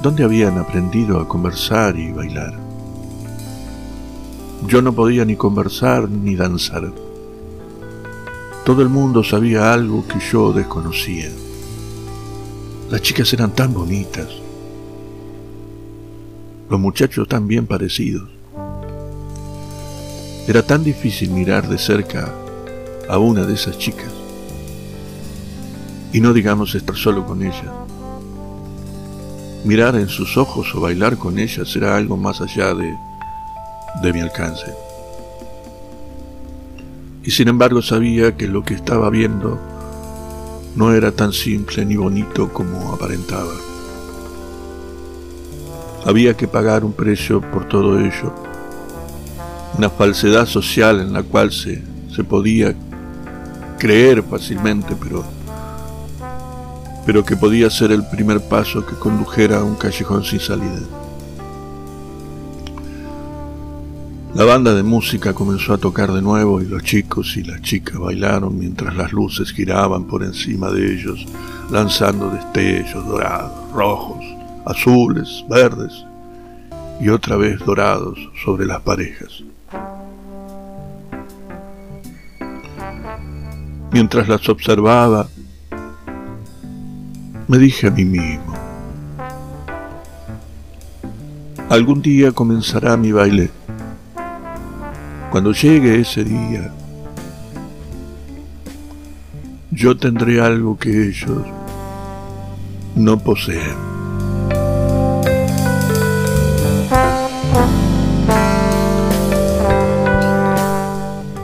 ¿Dónde 0.02 0.24
habían 0.24 0.58
aprendido 0.58 1.18
a 1.20 1.28
conversar 1.28 1.98
y 1.98 2.12
bailar? 2.12 2.54
Yo 4.66 4.80
no 4.80 4.92
podía 4.92 5.24
ni 5.24 5.36
conversar 5.36 6.08
ni 6.08 6.36
danzar. 6.36 6.90
Todo 8.64 8.82
el 8.82 8.90
mundo 8.90 9.24
sabía 9.24 9.72
algo 9.72 10.06
que 10.06 10.18
yo 10.20 10.52
desconocía. 10.52 11.30
Las 12.90 13.00
chicas 13.00 13.32
eran 13.32 13.54
tan 13.54 13.72
bonitas. 13.72 14.28
Los 16.68 16.78
muchachos 16.78 17.26
tan 17.26 17.48
bien 17.48 17.66
parecidos. 17.66 18.28
Era 20.46 20.62
tan 20.62 20.84
difícil 20.84 21.30
mirar 21.30 21.68
de 21.68 21.78
cerca 21.78 22.34
a 23.08 23.18
una 23.18 23.44
de 23.44 23.54
esas 23.54 23.78
chicas. 23.78 24.12
Y 26.12 26.20
no 26.20 26.34
digamos 26.34 26.74
estar 26.74 26.96
solo 26.96 27.24
con 27.24 27.42
ella. 27.42 27.72
Mirar 29.64 29.96
en 29.96 30.08
sus 30.08 30.36
ojos 30.36 30.74
o 30.74 30.80
bailar 30.80 31.16
con 31.16 31.38
ellas 31.38 31.74
era 31.76 31.96
algo 31.96 32.16
más 32.16 32.40
allá 32.42 32.74
de, 32.74 32.94
de 34.02 34.12
mi 34.12 34.20
alcance 34.20 34.89
y 37.30 37.32
sin 37.32 37.46
embargo 37.46 37.80
sabía 37.80 38.36
que 38.36 38.48
lo 38.48 38.64
que 38.64 38.74
estaba 38.74 39.08
viendo 39.08 39.56
no 40.74 40.92
era 40.92 41.12
tan 41.12 41.32
simple 41.32 41.86
ni 41.86 41.94
bonito 41.94 42.52
como 42.52 42.92
aparentaba. 42.92 43.52
Había 46.04 46.36
que 46.36 46.48
pagar 46.48 46.84
un 46.84 46.92
precio 46.92 47.40
por 47.40 47.68
todo 47.68 48.00
ello, 48.00 48.34
una 49.78 49.88
falsedad 49.88 50.44
social 50.44 50.98
en 50.98 51.12
la 51.12 51.22
cual 51.22 51.52
se, 51.52 51.84
se 52.12 52.24
podía 52.24 52.74
creer 53.78 54.24
fácilmente, 54.24 54.96
pero, 55.00 55.24
pero 57.06 57.24
que 57.24 57.36
podía 57.36 57.70
ser 57.70 57.92
el 57.92 58.04
primer 58.08 58.40
paso 58.40 58.84
que 58.84 58.96
condujera 58.96 59.58
a 59.58 59.62
un 59.62 59.76
callejón 59.76 60.24
sin 60.24 60.40
salida. 60.40 60.80
La 64.32 64.44
banda 64.44 64.72
de 64.74 64.84
música 64.84 65.34
comenzó 65.34 65.74
a 65.74 65.78
tocar 65.78 66.12
de 66.12 66.22
nuevo 66.22 66.62
y 66.62 66.64
los 66.64 66.84
chicos 66.84 67.36
y 67.36 67.42
las 67.42 67.62
chicas 67.62 67.98
bailaron 67.98 68.56
mientras 68.56 68.94
las 68.94 69.12
luces 69.12 69.50
giraban 69.52 70.04
por 70.04 70.22
encima 70.22 70.70
de 70.70 70.94
ellos, 70.94 71.26
lanzando 71.68 72.30
destellos 72.30 73.04
dorados, 73.06 73.72
rojos, 73.72 74.24
azules, 74.64 75.44
verdes 75.50 76.04
y 77.00 77.08
otra 77.08 77.36
vez 77.36 77.58
dorados 77.66 78.20
sobre 78.44 78.66
las 78.66 78.80
parejas. 78.82 79.42
Mientras 83.90 84.28
las 84.28 84.48
observaba, 84.48 85.26
me 87.48 87.58
dije 87.58 87.88
a 87.88 87.90
mí 87.90 88.04
mismo, 88.04 88.54
algún 91.68 92.00
día 92.00 92.30
comenzará 92.30 92.96
mi 92.96 93.10
baile 93.10 93.50
cuando 95.30 95.52
llegue 95.52 96.00
ese 96.00 96.24
día, 96.24 96.72
yo 99.70 99.96
tendré 99.96 100.40
algo 100.40 100.76
que 100.76 101.08
ellos 101.08 101.44
no 102.96 103.18
poseen. 103.18 103.90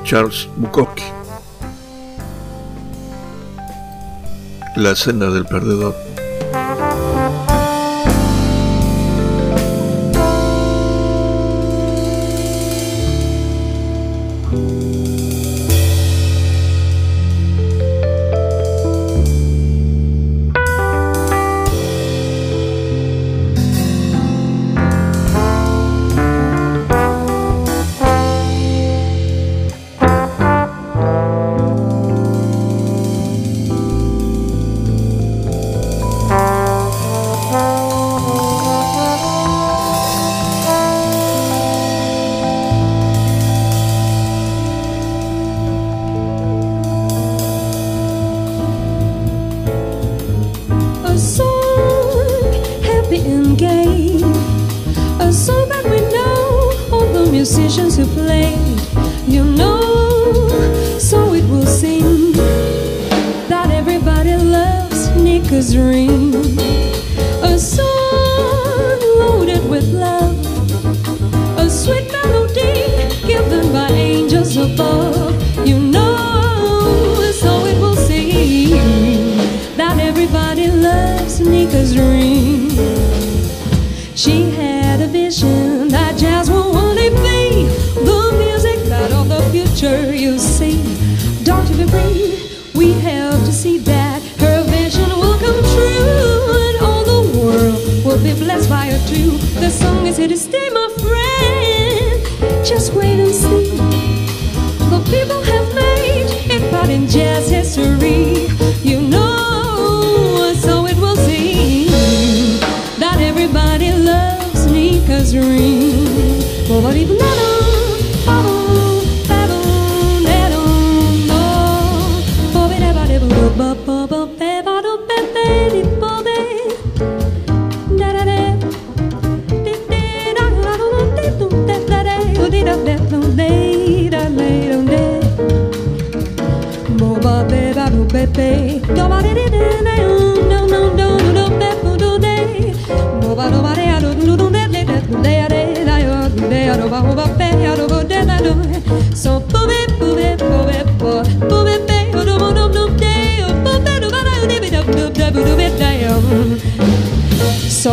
Charles 0.04 0.48
Bukowski 0.56 1.02
La 4.76 4.94
senda 4.94 5.30
del 5.30 5.46
perdedor 5.46 6.05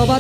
Do 0.03 0.11
about 0.11 0.19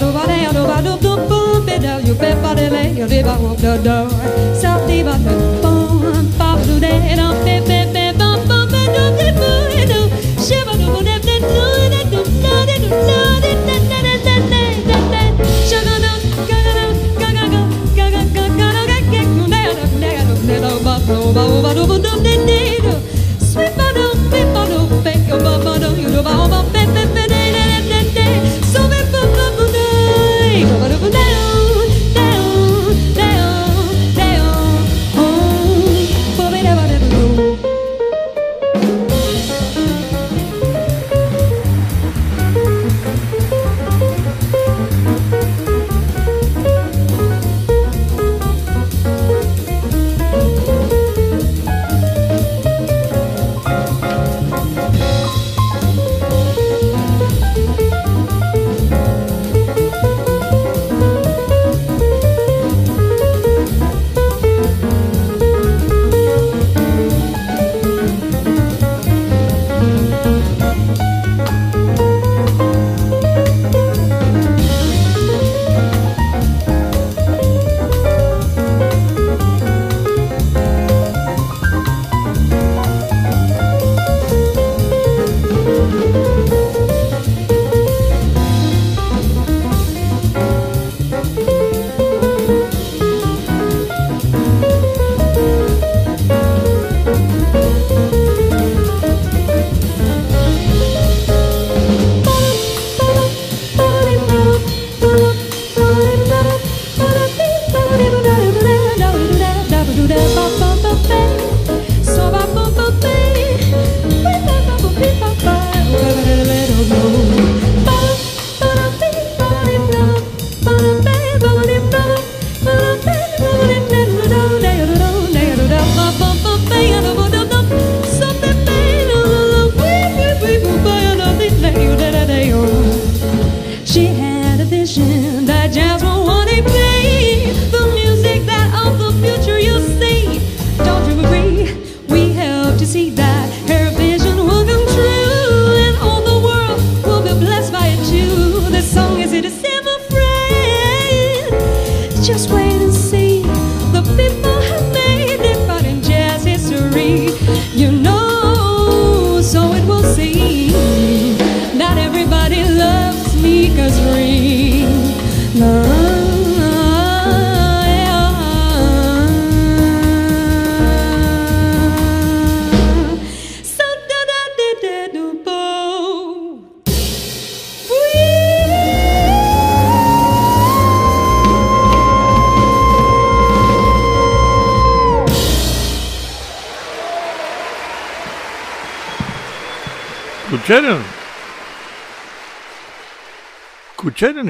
the 5.19 5.59
phone, 5.61 6.31
do 6.37 6.63
today, 6.63 7.13
don't 7.17 7.43
be 7.43 7.82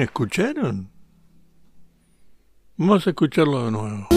escucharon. 0.00 0.90
Vamos 2.76 3.06
a 3.06 3.10
escucharlo 3.10 3.64
de 3.66 3.70
nuevo. 3.70 4.08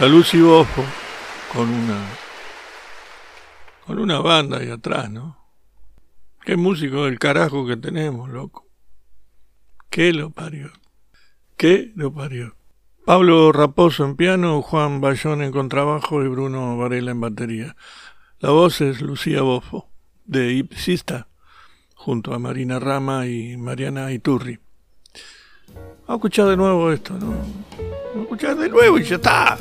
La 0.00 0.08
luz 0.08 0.34
y 0.34 0.40
Bofo 0.40 1.01
con 1.52 1.68
una 1.68 2.00
con 3.86 3.98
una 3.98 4.20
banda 4.20 4.58
ahí 4.58 4.70
atrás, 4.70 5.10
¿no? 5.10 5.36
Qué 6.44 6.56
músico 6.56 7.04
del 7.04 7.18
carajo 7.18 7.66
que 7.66 7.76
tenemos, 7.76 8.30
loco. 8.30 8.66
¿Qué 9.90 10.12
lo 10.12 10.30
parió? 10.30 10.70
¿Qué 11.56 11.92
lo 11.94 12.12
parió? 12.12 12.56
Pablo 13.04 13.52
Raposo 13.52 14.04
en 14.04 14.16
piano, 14.16 14.62
Juan 14.62 15.00
Bayón 15.00 15.42
en 15.42 15.52
contrabajo 15.52 16.24
y 16.24 16.28
Bruno 16.28 16.76
Varela 16.78 17.10
en 17.10 17.20
batería. 17.20 17.76
La 18.38 18.50
voz 18.50 18.80
es 18.80 19.02
Lucía 19.02 19.42
Bofo, 19.42 19.88
de 20.24 20.52
Ipsista, 20.52 21.28
junto 21.94 22.32
a 22.34 22.38
Marina 22.38 22.78
Rama 22.78 23.26
y 23.26 23.56
Mariana 23.56 24.12
Iturri. 24.12 24.58
A 26.06 26.14
escuchar 26.14 26.46
de 26.46 26.56
nuevo 26.56 26.90
esto, 26.92 27.18
¿no? 27.18 27.34
A 28.16 28.22
escuchar 28.22 28.56
de 28.56 28.68
nuevo 28.68 28.98
y 28.98 29.04
ya 29.04 29.16
está. 29.16 29.58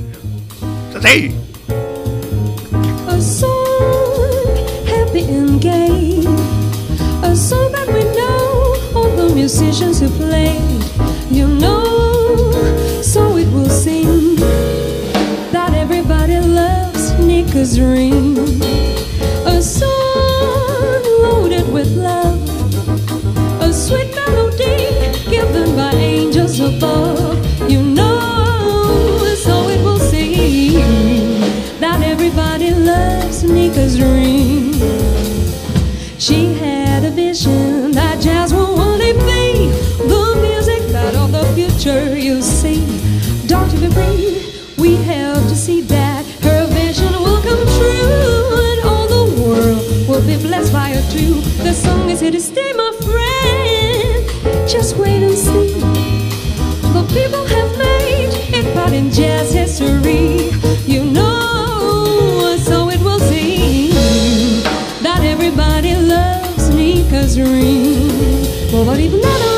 ¡Sí! 1.01 1.32
A 3.21 3.23
song 3.23 4.57
happy 4.88 5.21
and 5.29 5.62
gay. 5.62 6.25
A 7.21 7.36
song 7.36 7.71
that 7.71 7.88
we 7.93 8.03
know 8.17 8.99
all 8.99 9.15
the 9.15 9.29
musicians 9.36 9.99
who. 9.99 10.10
You 11.29 11.47
know, 11.47 11.84
so 13.03 13.38
it 13.38 13.47
will 13.53 13.69
seem 13.69 14.38
that 15.51 15.75
everybody 15.75 16.39
loves. 16.39 17.12
A 19.45 19.62
song 19.62 21.03
loaded 21.21 21.71
with 21.71 21.95
love. 21.95 22.41
A 23.62 23.71
sweet 23.71 24.15
melody 24.15 24.97
given 25.29 25.75
by 25.75 25.93
angels 25.93 26.60
above. 26.60 27.38
You 27.69 27.84
know, 27.84 28.00
Nika's 33.71 34.01
ring. 34.01 34.73
She 36.19 36.53
had 36.55 37.05
a 37.05 37.12
vision 37.12 37.91
that 37.91 38.19
jazz 38.19 38.53
will 38.53 38.75
one 38.75 38.99
day 38.99 39.13
be 39.13 39.69
the 39.97 40.39
music 40.41 40.81
that 40.91 41.15
of 41.15 41.31
the 41.31 41.45
future 41.55 42.17
you 42.17 42.41
see. 42.41 42.84
Don't 43.47 43.71
you 43.71 43.88
agree? 43.88 44.43
We 44.77 44.95
have 44.95 45.47
to 45.47 45.55
see 45.55 45.79
that 45.84 46.25
her 46.43 46.67
vision 46.67 47.13
will 47.13 47.41
come 47.41 47.63
true 47.77 48.60
and 48.67 48.81
all 48.84 49.07
the 49.07 49.41
world 49.41 50.07
will 50.10 50.25
be 50.27 50.36
blessed 50.36 50.73
by 50.73 50.89
her 50.89 51.12
too. 51.12 51.36
The 51.63 51.71
song 51.73 52.10
is 52.10 52.19
here 52.19 52.31
to 52.31 52.41
stay, 52.41 52.73
my 52.73 52.91
friend. 53.07 54.69
Just 54.69 54.97
wait 54.97 55.23
and 55.23 55.38
see. 55.38 55.79
The 56.91 57.03
people 57.13 57.45
have 57.45 57.77
made 57.77 58.31
it 58.53 58.75
part 58.75 58.91
in 58.91 59.12
jazz 59.12 59.53
history. 59.53 60.70
bells 67.21 67.38
ring. 67.38 68.71
Nobody 68.71 69.10
but 69.10 69.51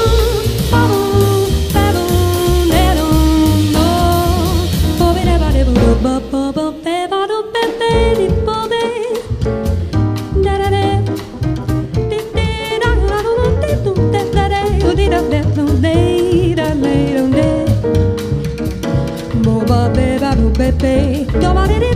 Baby, 20.54 21.26
don't 21.41 21.56
worry. 21.56 21.92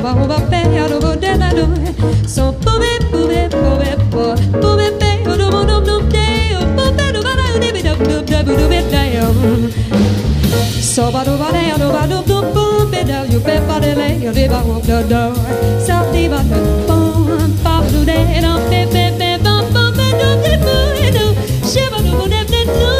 oba 0.00 0.12
oba 0.24 0.40
pe 0.50 0.60
oba 0.96 1.16
de 1.16 1.36
la 1.36 1.50
no 1.52 1.64
so 2.26 2.52
pobe 2.64 2.92
pobe 3.10 3.48
pobe 3.50 3.90
po 4.10 4.34
pobe 4.62 4.88
pe 5.00 5.10
oba 5.28 5.60
no 5.68 5.80
no 5.80 5.96
de 6.14 6.24
pobe 6.74 7.12
no 7.12 7.20
ba 7.26 7.32
no 7.36 7.58
de 7.60 7.70
da 7.86 7.92
da 7.92 8.16
da 8.32 8.52
da 8.54 8.80
da 8.92 9.02
da 9.12 9.24
so 10.80 11.10
ba 11.12 11.22
do 11.24 11.36
ba 11.36 11.48
de 11.52 11.62
no 11.80 11.88
ba 11.92 12.06
no 12.10 12.18
no 12.30 12.38
pobe 12.54 13.04
da 13.04 13.24
you 13.32 13.40
pe 13.40 13.60
ba 13.68 13.76
de 13.80 13.94
le 14.00 14.08
yo 14.24 14.32
de 14.32 14.48
ba 14.48 14.60
wo 14.66 14.80
do 14.88 14.98
do 15.12 15.22
sa 15.86 15.96
ti 16.12 16.28
ba 16.32 16.40
do 16.50 16.62
pa 16.88 16.96
pa 17.64 17.74
do 17.92 18.00
de 18.10 18.18
no 18.40 18.52
pe 18.70 18.80
pe 18.92 19.04
pe 19.18 19.30
ba 19.44 19.54
ba 19.74 19.84
ba 19.98 20.08
do 20.20 20.28
de 20.44 20.54
mo 20.64 20.76
e 21.06 21.08
do. 21.16 21.26
She 21.70 21.84
ba 21.92 21.98
do 22.06 22.26
de 22.32 22.40
de 22.52 22.60
no 22.80 22.99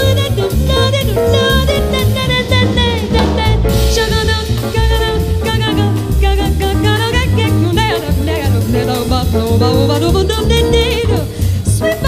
sweet 11.65 12.01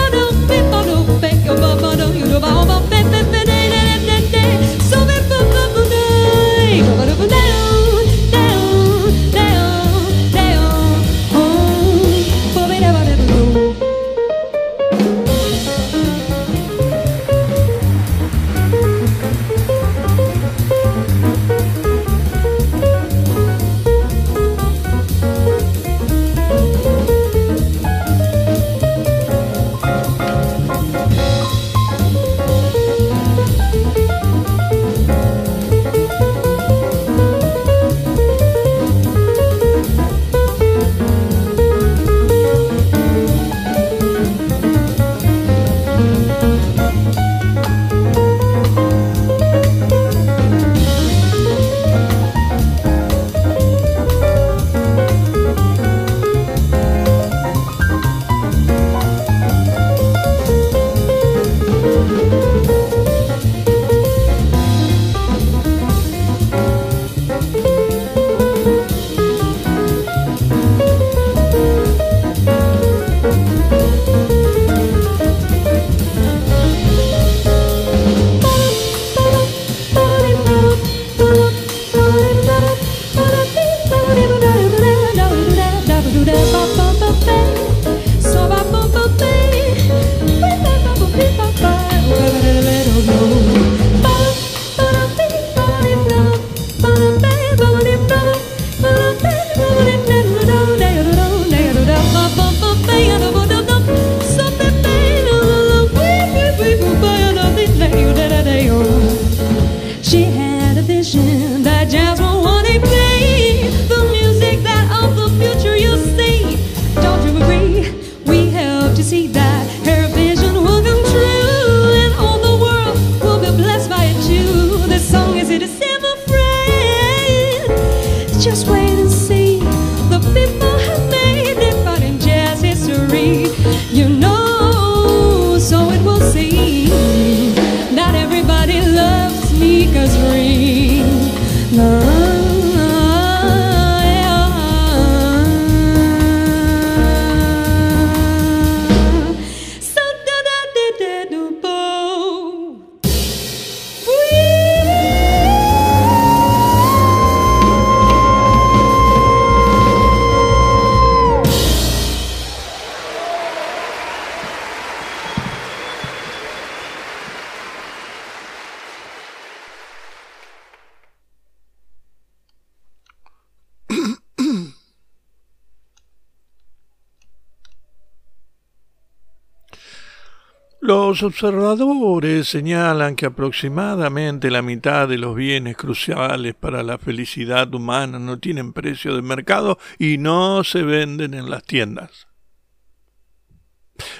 Los 181.12 181.22
observadores 181.22 182.48
señalan 182.48 183.16
que 183.16 183.26
aproximadamente 183.26 184.50
la 184.50 184.62
mitad 184.62 185.06
de 185.06 185.18
los 185.18 185.36
bienes 185.36 185.76
cruciales 185.76 186.54
para 186.54 186.82
la 186.82 186.96
felicidad 186.96 187.74
humana 187.74 188.18
no 188.18 188.38
tienen 188.38 188.72
precio 188.72 189.14
de 189.14 189.20
mercado 189.20 189.78
y 189.98 190.16
no 190.16 190.64
se 190.64 190.82
venden 190.82 191.34
en 191.34 191.50
las 191.50 191.64
tiendas. 191.64 192.28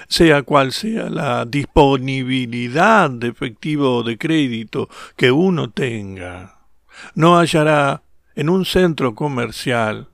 Sea 0.07 0.43
cual 0.43 0.71
sea 0.71 1.09
la 1.09 1.45
disponibilidad 1.45 3.09
de 3.09 3.29
efectivo 3.29 3.95
o 3.95 4.03
de 4.03 4.19
crédito 4.19 4.87
que 5.15 5.31
uno 5.31 5.71
tenga, 5.71 6.67
no 7.15 7.39
hallará 7.39 8.03
en 8.35 8.49
un 8.49 8.65
centro 8.65 9.15
comercial 9.15 10.09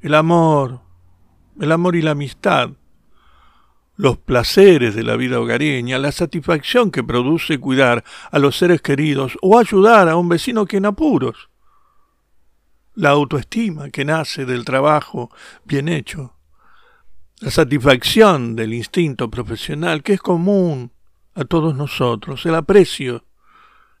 el 0.00 0.14
amor, 0.14 0.80
el 1.60 1.70
amor 1.70 1.96
y 1.96 2.00
la 2.00 2.12
amistad 2.12 2.70
los 4.00 4.16
placeres 4.16 4.94
de 4.94 5.02
la 5.02 5.14
vida 5.14 5.38
hogareña, 5.38 5.98
la 5.98 6.10
satisfacción 6.10 6.90
que 6.90 7.04
produce 7.04 7.58
cuidar 7.58 8.02
a 8.30 8.38
los 8.38 8.56
seres 8.56 8.80
queridos 8.80 9.36
o 9.42 9.58
ayudar 9.58 10.08
a 10.08 10.16
un 10.16 10.26
vecino 10.26 10.64
que 10.64 10.78
en 10.78 10.86
apuros, 10.86 11.50
la 12.94 13.10
autoestima 13.10 13.90
que 13.90 14.06
nace 14.06 14.46
del 14.46 14.64
trabajo 14.64 15.30
bien 15.64 15.86
hecho, 15.86 16.34
la 17.40 17.50
satisfacción 17.50 18.56
del 18.56 18.72
instinto 18.72 19.28
profesional 19.30 20.02
que 20.02 20.14
es 20.14 20.20
común 20.22 20.92
a 21.34 21.44
todos 21.44 21.76
nosotros, 21.76 22.46
el 22.46 22.54
aprecio, 22.54 23.26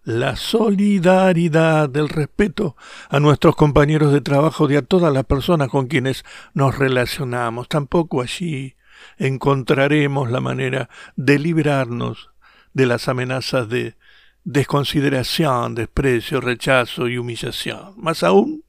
la 0.02 0.34
solidaridad, 0.34 1.94
el 1.94 2.08
respeto 2.08 2.74
a 3.10 3.20
nuestros 3.20 3.54
compañeros 3.54 4.14
de 4.14 4.22
trabajo 4.22 4.70
y 4.70 4.76
a 4.76 4.82
todas 4.82 5.12
las 5.12 5.24
personas 5.24 5.68
con 5.68 5.88
quienes 5.88 6.24
nos 6.54 6.78
relacionamos. 6.78 7.68
Tampoco 7.68 8.22
allí 8.22 8.76
encontraremos 9.18 10.30
la 10.30 10.40
manera 10.40 10.88
de 11.16 11.38
librarnos 11.38 12.30
de 12.72 12.86
las 12.86 13.08
amenazas 13.08 13.68
de 13.68 13.96
desconsideración, 14.44 15.74
desprecio, 15.74 16.40
rechazo 16.40 17.08
y 17.08 17.18
humillación. 17.18 17.94
Más 17.96 18.22
aún, 18.22 18.64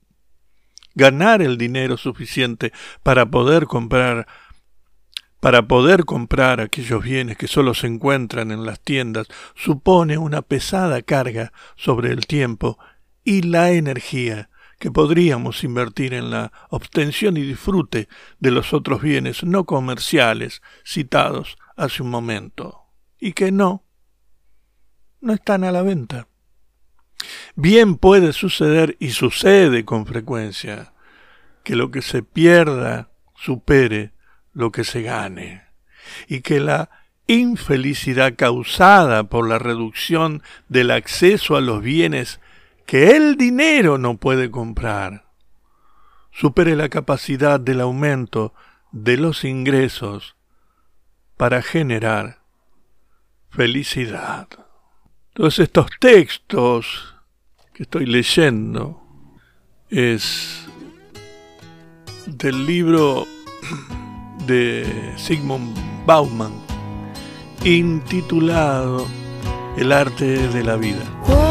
ganar 0.96 1.42
el 1.42 1.58
dinero 1.58 1.98
suficiente 1.98 2.72
para 3.04 3.26
poder 3.26 3.66
comprar 3.66 4.28
para 5.40 5.64
poder 5.64 6.06
comprar 6.06 6.62
aquellos 6.62 7.04
bienes 7.04 7.36
que 7.36 7.48
solo 7.48 7.74
se 7.74 7.88
encuentran 7.88 8.52
en 8.52 8.64
las 8.64 8.80
tiendas 8.80 9.28
supone 9.56 10.20
una 10.20 10.44
pesada 10.44 11.02
carga 11.02 11.52
sobre 11.76 12.12
el 12.12 12.28
tiempo 12.28 12.78
y 13.24 13.42
la 13.42 13.72
energía 13.72 14.51
que 14.82 14.90
podríamos 14.90 15.64
invertir 15.64 16.16
en 16.16 16.32
la 16.32 16.52
obtención 16.72 17.38
y 17.38 17.42
disfrute 17.42 18.10
de 18.40 18.50
los 18.50 18.74
otros 18.74 19.00
bienes 19.00 19.44
no 19.44 19.66
comerciales 19.66 20.64
citados 20.84 21.56
hace 21.78 22.02
un 22.02 22.10
momento, 22.10 22.88
y 23.20 23.34
que 23.34 23.52
no, 23.52 23.86
no 25.22 25.34
están 25.34 25.66
a 25.66 25.72
la 25.72 25.84
venta. 25.84 26.28
Bien 27.54 27.96
puede 27.96 28.34
suceder, 28.34 28.98
y 29.00 29.12
sucede 29.12 29.86
con 29.86 30.08
frecuencia, 30.08 30.94
que 31.64 31.76
lo 31.76 31.92
que 31.92 32.02
se 32.02 32.24
pierda 32.24 33.12
supere 33.36 34.14
lo 34.52 34.72
que 34.72 34.84
se 34.84 35.04
gane, 35.04 35.64
y 36.28 36.42
que 36.42 36.60
la 36.60 36.90
infelicidad 37.28 38.34
causada 38.36 39.26
por 39.26 39.48
la 39.48 39.60
reducción 39.60 40.42
del 40.70 40.90
acceso 40.90 41.56
a 41.56 41.62
los 41.62 41.84
bienes 41.84 42.40
que 42.92 43.16
el 43.16 43.38
dinero 43.38 43.98
no 43.98 44.18
puede 44.18 44.52
comprar, 44.52 45.24
supere 46.30 46.76
la 46.76 46.90
capacidad 46.90 47.58
del 47.58 47.80
aumento 47.80 48.54
de 48.92 49.16
los 49.16 49.46
ingresos 49.46 50.36
para 51.38 51.62
generar 51.62 52.42
felicidad. 53.50 54.50
Todos 55.32 55.60
estos 55.60 55.86
textos 56.02 57.16
que 57.74 57.84
estoy 57.84 58.08
leyendo 58.08 59.02
es 59.90 60.68
del 62.26 62.66
libro 62.66 63.26
de 64.46 65.14
Sigmund 65.16 65.78
Bauman 66.06 66.52
intitulado 67.64 69.08
El 69.78 69.94
arte 69.94 70.50
de 70.50 70.64
la 70.66 70.76
vida. 70.76 71.51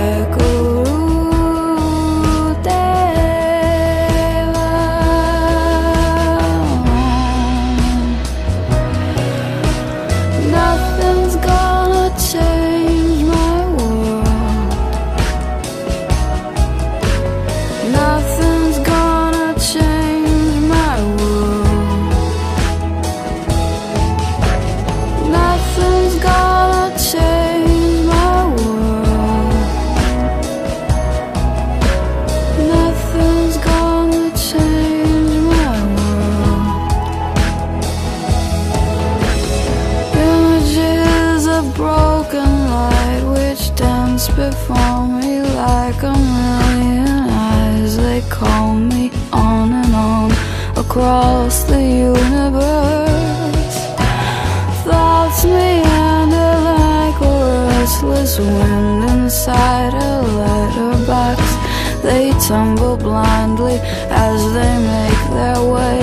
blindly 63.21 63.77
as 64.09 64.41
they 64.55 64.73
make 64.93 65.21
their 65.37 65.61
way 65.73 65.97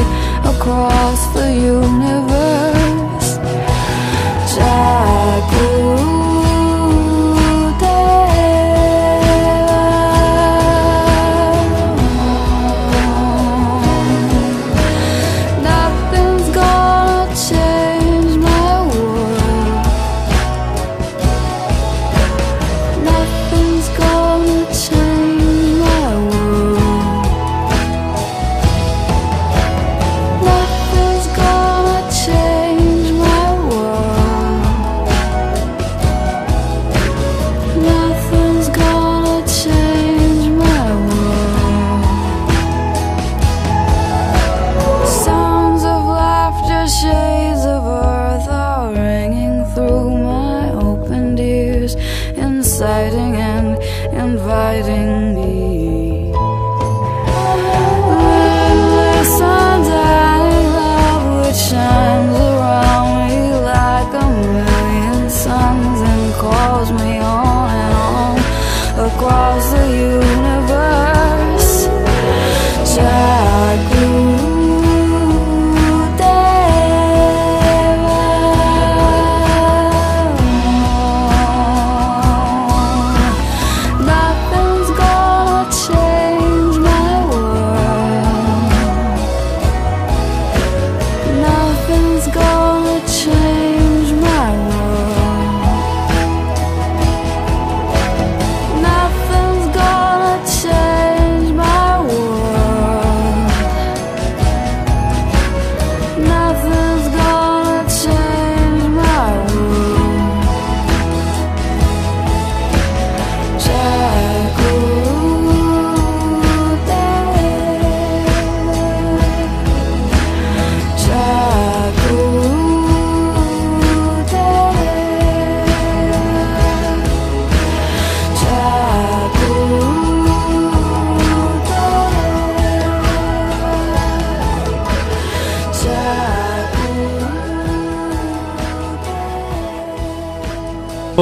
across 0.52 1.20
the 1.34 1.52
universe. 1.52 2.37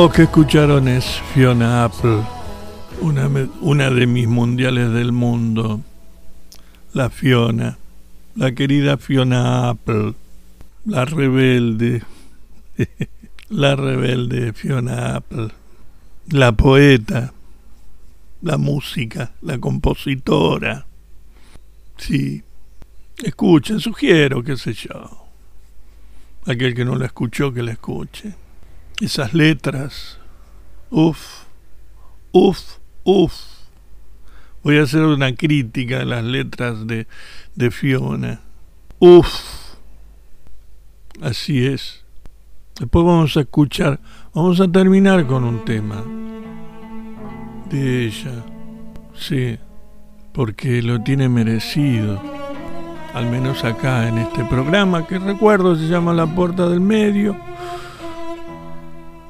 O 0.06 0.08
que 0.08 0.22
escucharon 0.22 0.86
es 0.86 1.04
Fiona 1.34 1.82
Apple, 1.82 2.22
una 3.02 3.90
de 3.90 4.06
mis 4.06 4.28
mundiales 4.28 4.92
del 4.92 5.10
mundo. 5.10 5.80
La 6.92 7.10
Fiona, 7.10 7.76
la 8.36 8.52
querida 8.52 8.98
Fiona 8.98 9.68
Apple, 9.68 10.14
la 10.84 11.06
rebelde, 11.06 12.04
la 13.48 13.74
rebelde 13.74 14.52
Fiona 14.52 15.16
Apple, 15.16 15.48
la 16.30 16.52
poeta, 16.52 17.32
la 18.42 18.58
música, 18.58 19.32
la 19.42 19.58
compositora. 19.58 20.86
Sí, 21.96 22.44
escuchen, 23.24 23.80
sugiero, 23.80 24.44
qué 24.44 24.56
sé 24.56 24.72
yo. 24.72 25.26
Aquel 26.46 26.76
que 26.76 26.84
no 26.84 26.94
la 26.94 27.06
escuchó, 27.06 27.52
que 27.52 27.64
la 27.64 27.72
escuche. 27.72 28.45
Esas 29.00 29.34
letras. 29.34 30.18
Uf, 30.90 31.44
uf, 32.32 32.60
uf. 33.04 33.34
Voy 34.62 34.78
a 34.78 34.82
hacer 34.82 35.02
una 35.02 35.34
crítica 35.34 36.00
a 36.00 36.04
las 36.04 36.24
letras 36.24 36.86
de, 36.86 37.06
de 37.54 37.70
Fiona. 37.70 38.40
Uf. 38.98 39.28
Así 41.20 41.66
es. 41.66 42.04
Después 42.78 43.04
vamos 43.04 43.36
a 43.36 43.40
escuchar, 43.40 44.00
vamos 44.34 44.60
a 44.60 44.70
terminar 44.70 45.26
con 45.26 45.44
un 45.44 45.64
tema 45.64 46.02
de 47.70 48.06
ella. 48.06 48.44
Sí, 49.14 49.58
porque 50.32 50.82
lo 50.82 51.02
tiene 51.02 51.28
merecido. 51.28 52.20
Al 53.14 53.30
menos 53.30 53.64
acá 53.64 54.08
en 54.08 54.18
este 54.18 54.44
programa 54.44 55.06
que 55.06 55.18
recuerdo 55.18 55.74
se 55.74 55.88
llama 55.88 56.12
La 56.12 56.26
Puerta 56.26 56.68
del 56.68 56.80
Medio. 56.80 57.34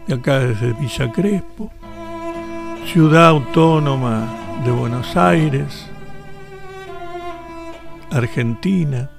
Y 0.08 0.12
acá 0.12 0.38
desde 0.38 0.72
Villa 0.74 1.10
Crespo, 1.10 1.70
ciudad 2.86 3.28
autónoma 3.28 4.28
de 4.64 4.70
Buenos 4.70 5.16
Aires, 5.16 5.90
Argentina, 8.12 9.10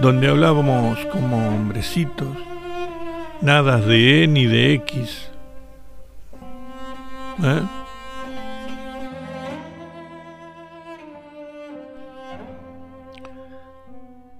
donde 0.00 0.28
hablábamos 0.28 0.98
como 1.06 1.48
hombrecitos, 1.48 2.36
nada 3.42 3.78
de 3.78 4.24
E 4.24 4.26
ni 4.26 4.46
de 4.46 4.74
X. 4.74 5.30
¿Eh? 7.42 7.62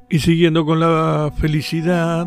Y 0.09 0.19
siguiendo 0.21 0.65
con 0.65 0.81
la 0.81 1.31
felicidad, 1.37 2.27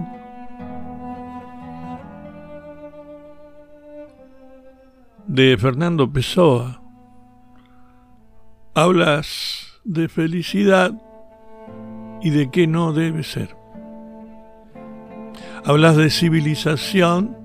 de 5.27 5.57
Fernando 5.57 6.11
Pessoa. 6.11 6.81
Hablas 8.73 9.81
de 9.83 10.07
felicidad 10.07 10.93
y 12.21 12.29
de 12.29 12.49
qué 12.49 12.65
no 12.65 12.93
debe 12.93 13.23
ser. 13.23 13.55
Hablas 15.65 15.97
de 15.97 16.09
civilización 16.09 17.35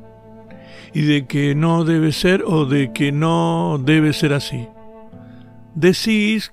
y 0.94 1.02
de 1.02 1.26
que 1.26 1.56
no 1.56 1.84
debe 1.84 2.12
ser 2.12 2.44
o 2.46 2.66
de 2.66 2.92
que 2.92 3.10
no 3.10 3.80
debe 3.84 4.12
ser 4.12 4.32
así. 4.32 4.68
Decís 5.74 6.52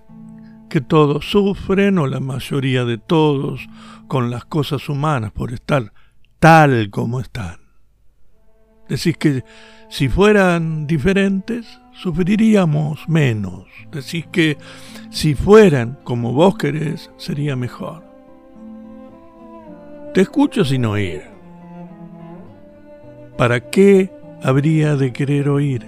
que 0.68 0.82
todos 0.82 1.30
sufren 1.30 2.00
o 2.00 2.08
la 2.08 2.20
mayoría 2.20 2.86
de 2.86 2.98
todos 2.98 3.68
con 4.08 4.32
las 4.32 4.46
cosas 4.46 4.90
humanas 4.90 5.32
por 5.32 5.54
estar 5.54 5.94
tal 6.40 6.90
como 6.90 7.20
están. 7.20 7.59
Decís 8.90 9.18
que 9.18 9.44
si 9.88 10.10
fueran 10.10 10.88
diferentes, 10.88 11.80
sufriríamos 11.94 13.08
menos. 13.08 13.66
Decís 13.92 14.26
que 14.32 14.58
si 15.12 15.36
fueran 15.36 15.98
como 16.04 16.34
vos 16.34 16.58
querés, 16.58 17.12
sería 17.18 17.56
mejor. 17.56 18.04
Te 20.14 20.22
escucho 20.22 20.66
sin 20.66 20.86
oír. 20.86 21.22
¿Para 23.38 23.70
qué 23.70 24.12
habría 24.42 24.96
de 24.96 25.14
querer 25.14 25.50
oír? 25.50 25.86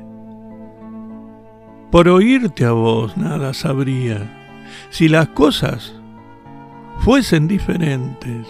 Por 1.91 2.07
oírte 2.07 2.65
a 2.65 2.71
vos 2.71 3.17
nada 3.17 3.53
sabría. 3.53 4.37
Si 4.91 5.09
las 5.09 5.27
cosas 5.29 5.93
fuesen 6.99 7.47
diferentes, 7.47 8.47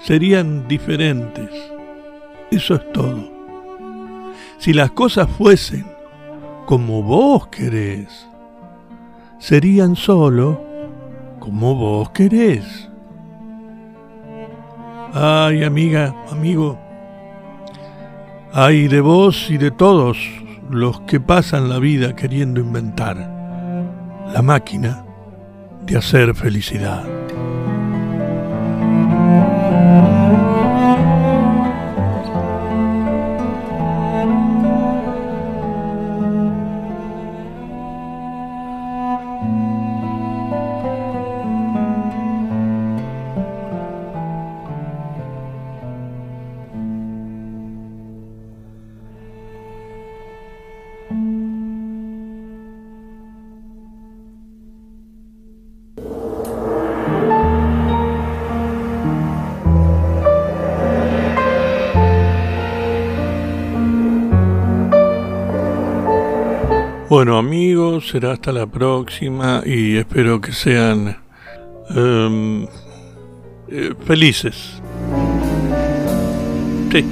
serían 0.00 0.66
diferentes. 0.68 1.50
Eso 2.50 2.74
es 2.74 2.92
todo. 2.92 3.41
Si 4.62 4.72
las 4.72 4.92
cosas 4.92 5.28
fuesen 5.28 5.84
como 6.66 7.02
vos 7.02 7.48
querés, 7.48 8.28
serían 9.40 9.96
solo 9.96 10.62
como 11.40 11.74
vos 11.74 12.10
querés. 12.10 12.88
Ay, 15.12 15.64
amiga, 15.64 16.14
amigo, 16.30 16.78
ay 18.52 18.86
de 18.86 19.00
vos 19.00 19.50
y 19.50 19.58
de 19.58 19.72
todos 19.72 20.16
los 20.70 21.00
que 21.00 21.18
pasan 21.18 21.68
la 21.68 21.80
vida 21.80 22.14
queriendo 22.14 22.60
inventar 22.60 23.16
la 24.32 24.42
máquina 24.42 25.04
de 25.84 25.96
hacer 25.96 26.36
felicidad. 26.36 27.21
Bueno 67.22 67.38
amigos, 67.38 68.08
será 68.08 68.32
hasta 68.32 68.50
la 68.50 68.66
próxima 68.66 69.62
y 69.64 69.96
espero 69.96 70.40
que 70.40 70.50
sean 70.50 71.16
em, 71.90 72.66
eh, 73.68 73.94
felices. 74.04 74.82
Sí. 76.90 77.04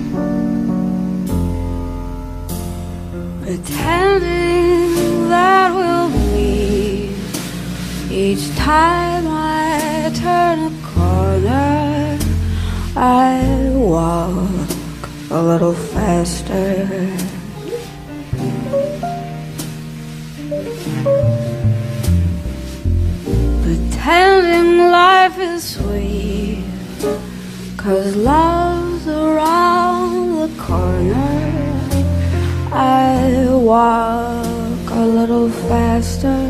each 8.11 8.51
time 8.57 9.29
I 9.29 10.11
turn 10.13 10.59
a 10.59 10.73
corner. 10.93 12.19
I 12.97 13.71
walk 13.77 14.69
a 15.31 15.41
little 15.41 15.73
faster. 15.73 17.30
Pretending 24.11 24.79
life 24.91 25.39
is 25.39 25.63
sweet, 25.63 26.65
cause 27.77 28.17
love's 28.17 29.07
around 29.07 30.41
the 30.41 30.51
corner. 30.61 31.41
I 32.73 33.47
walk 33.53 34.91
a 34.91 35.07
little 35.07 35.49
faster. 35.69 36.43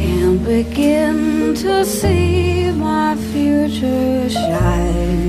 Can't 0.00 0.42
begin 0.42 1.54
to 1.56 1.84
see 1.84 2.72
my 2.72 3.14
future 3.30 4.30
shine 4.30 5.19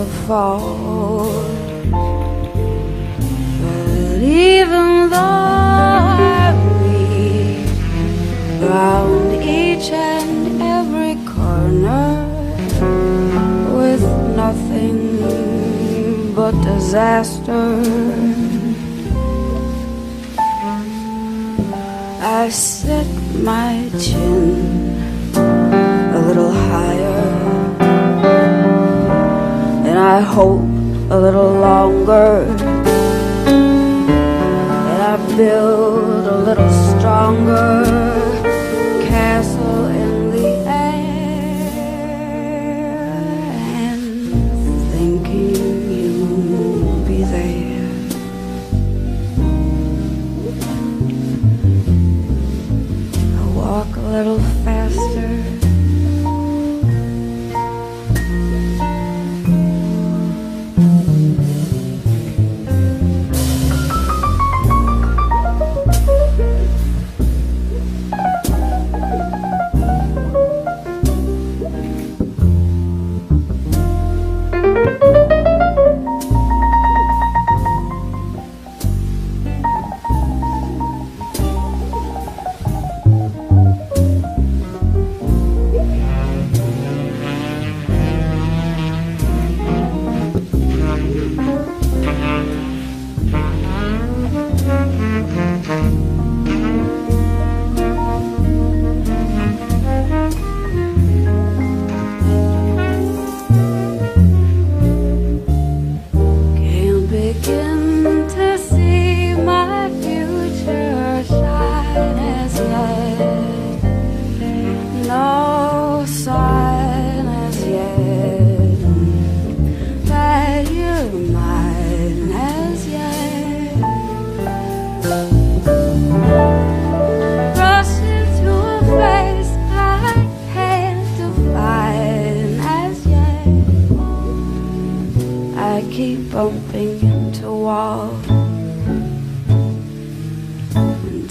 of 0.00 0.08
faults. 0.26 1.88
But 3.62 4.22
even 4.22 5.10
though 5.10 6.54
read 6.82 7.68
round 8.62 9.30
each 9.42 9.90
and 9.90 10.62
every 10.78 11.14
corner 11.34 12.06
with 13.78 14.04
nothing 14.42 14.98
but 16.36 16.54
disaster. 16.62 17.66
I 22.40 22.48
set 22.50 23.08
my 23.50 23.72
chin 24.04 24.54
a 25.34 26.20
little 26.26 26.52
higher, 26.52 27.37
and 29.98 30.06
I 30.06 30.20
hope 30.20 30.60
a 31.10 31.18
little 31.18 31.54
longer, 31.54 32.46
and 34.90 35.02
I 35.02 35.16
build 35.36 36.24
a 36.26 36.38
little 36.48 36.70
stronger 36.90 38.07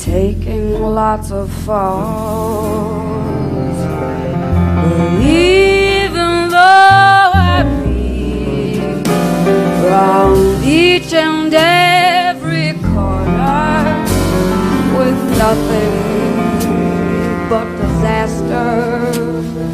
taking 0.07 0.81
lots 0.81 1.31
of 1.31 1.51
falls. 1.65 2.97
But 4.81 5.21
even 5.21 6.49
though 6.55 7.31
I 7.33 7.63
read 7.83 9.07
round 9.91 10.63
each 10.63 11.11
and 11.11 11.53
every 11.53 12.71
corner 12.91 13.83
with 14.97 15.19
nothing 15.43 15.91
but 17.49 17.67
disaster. 17.81 19.66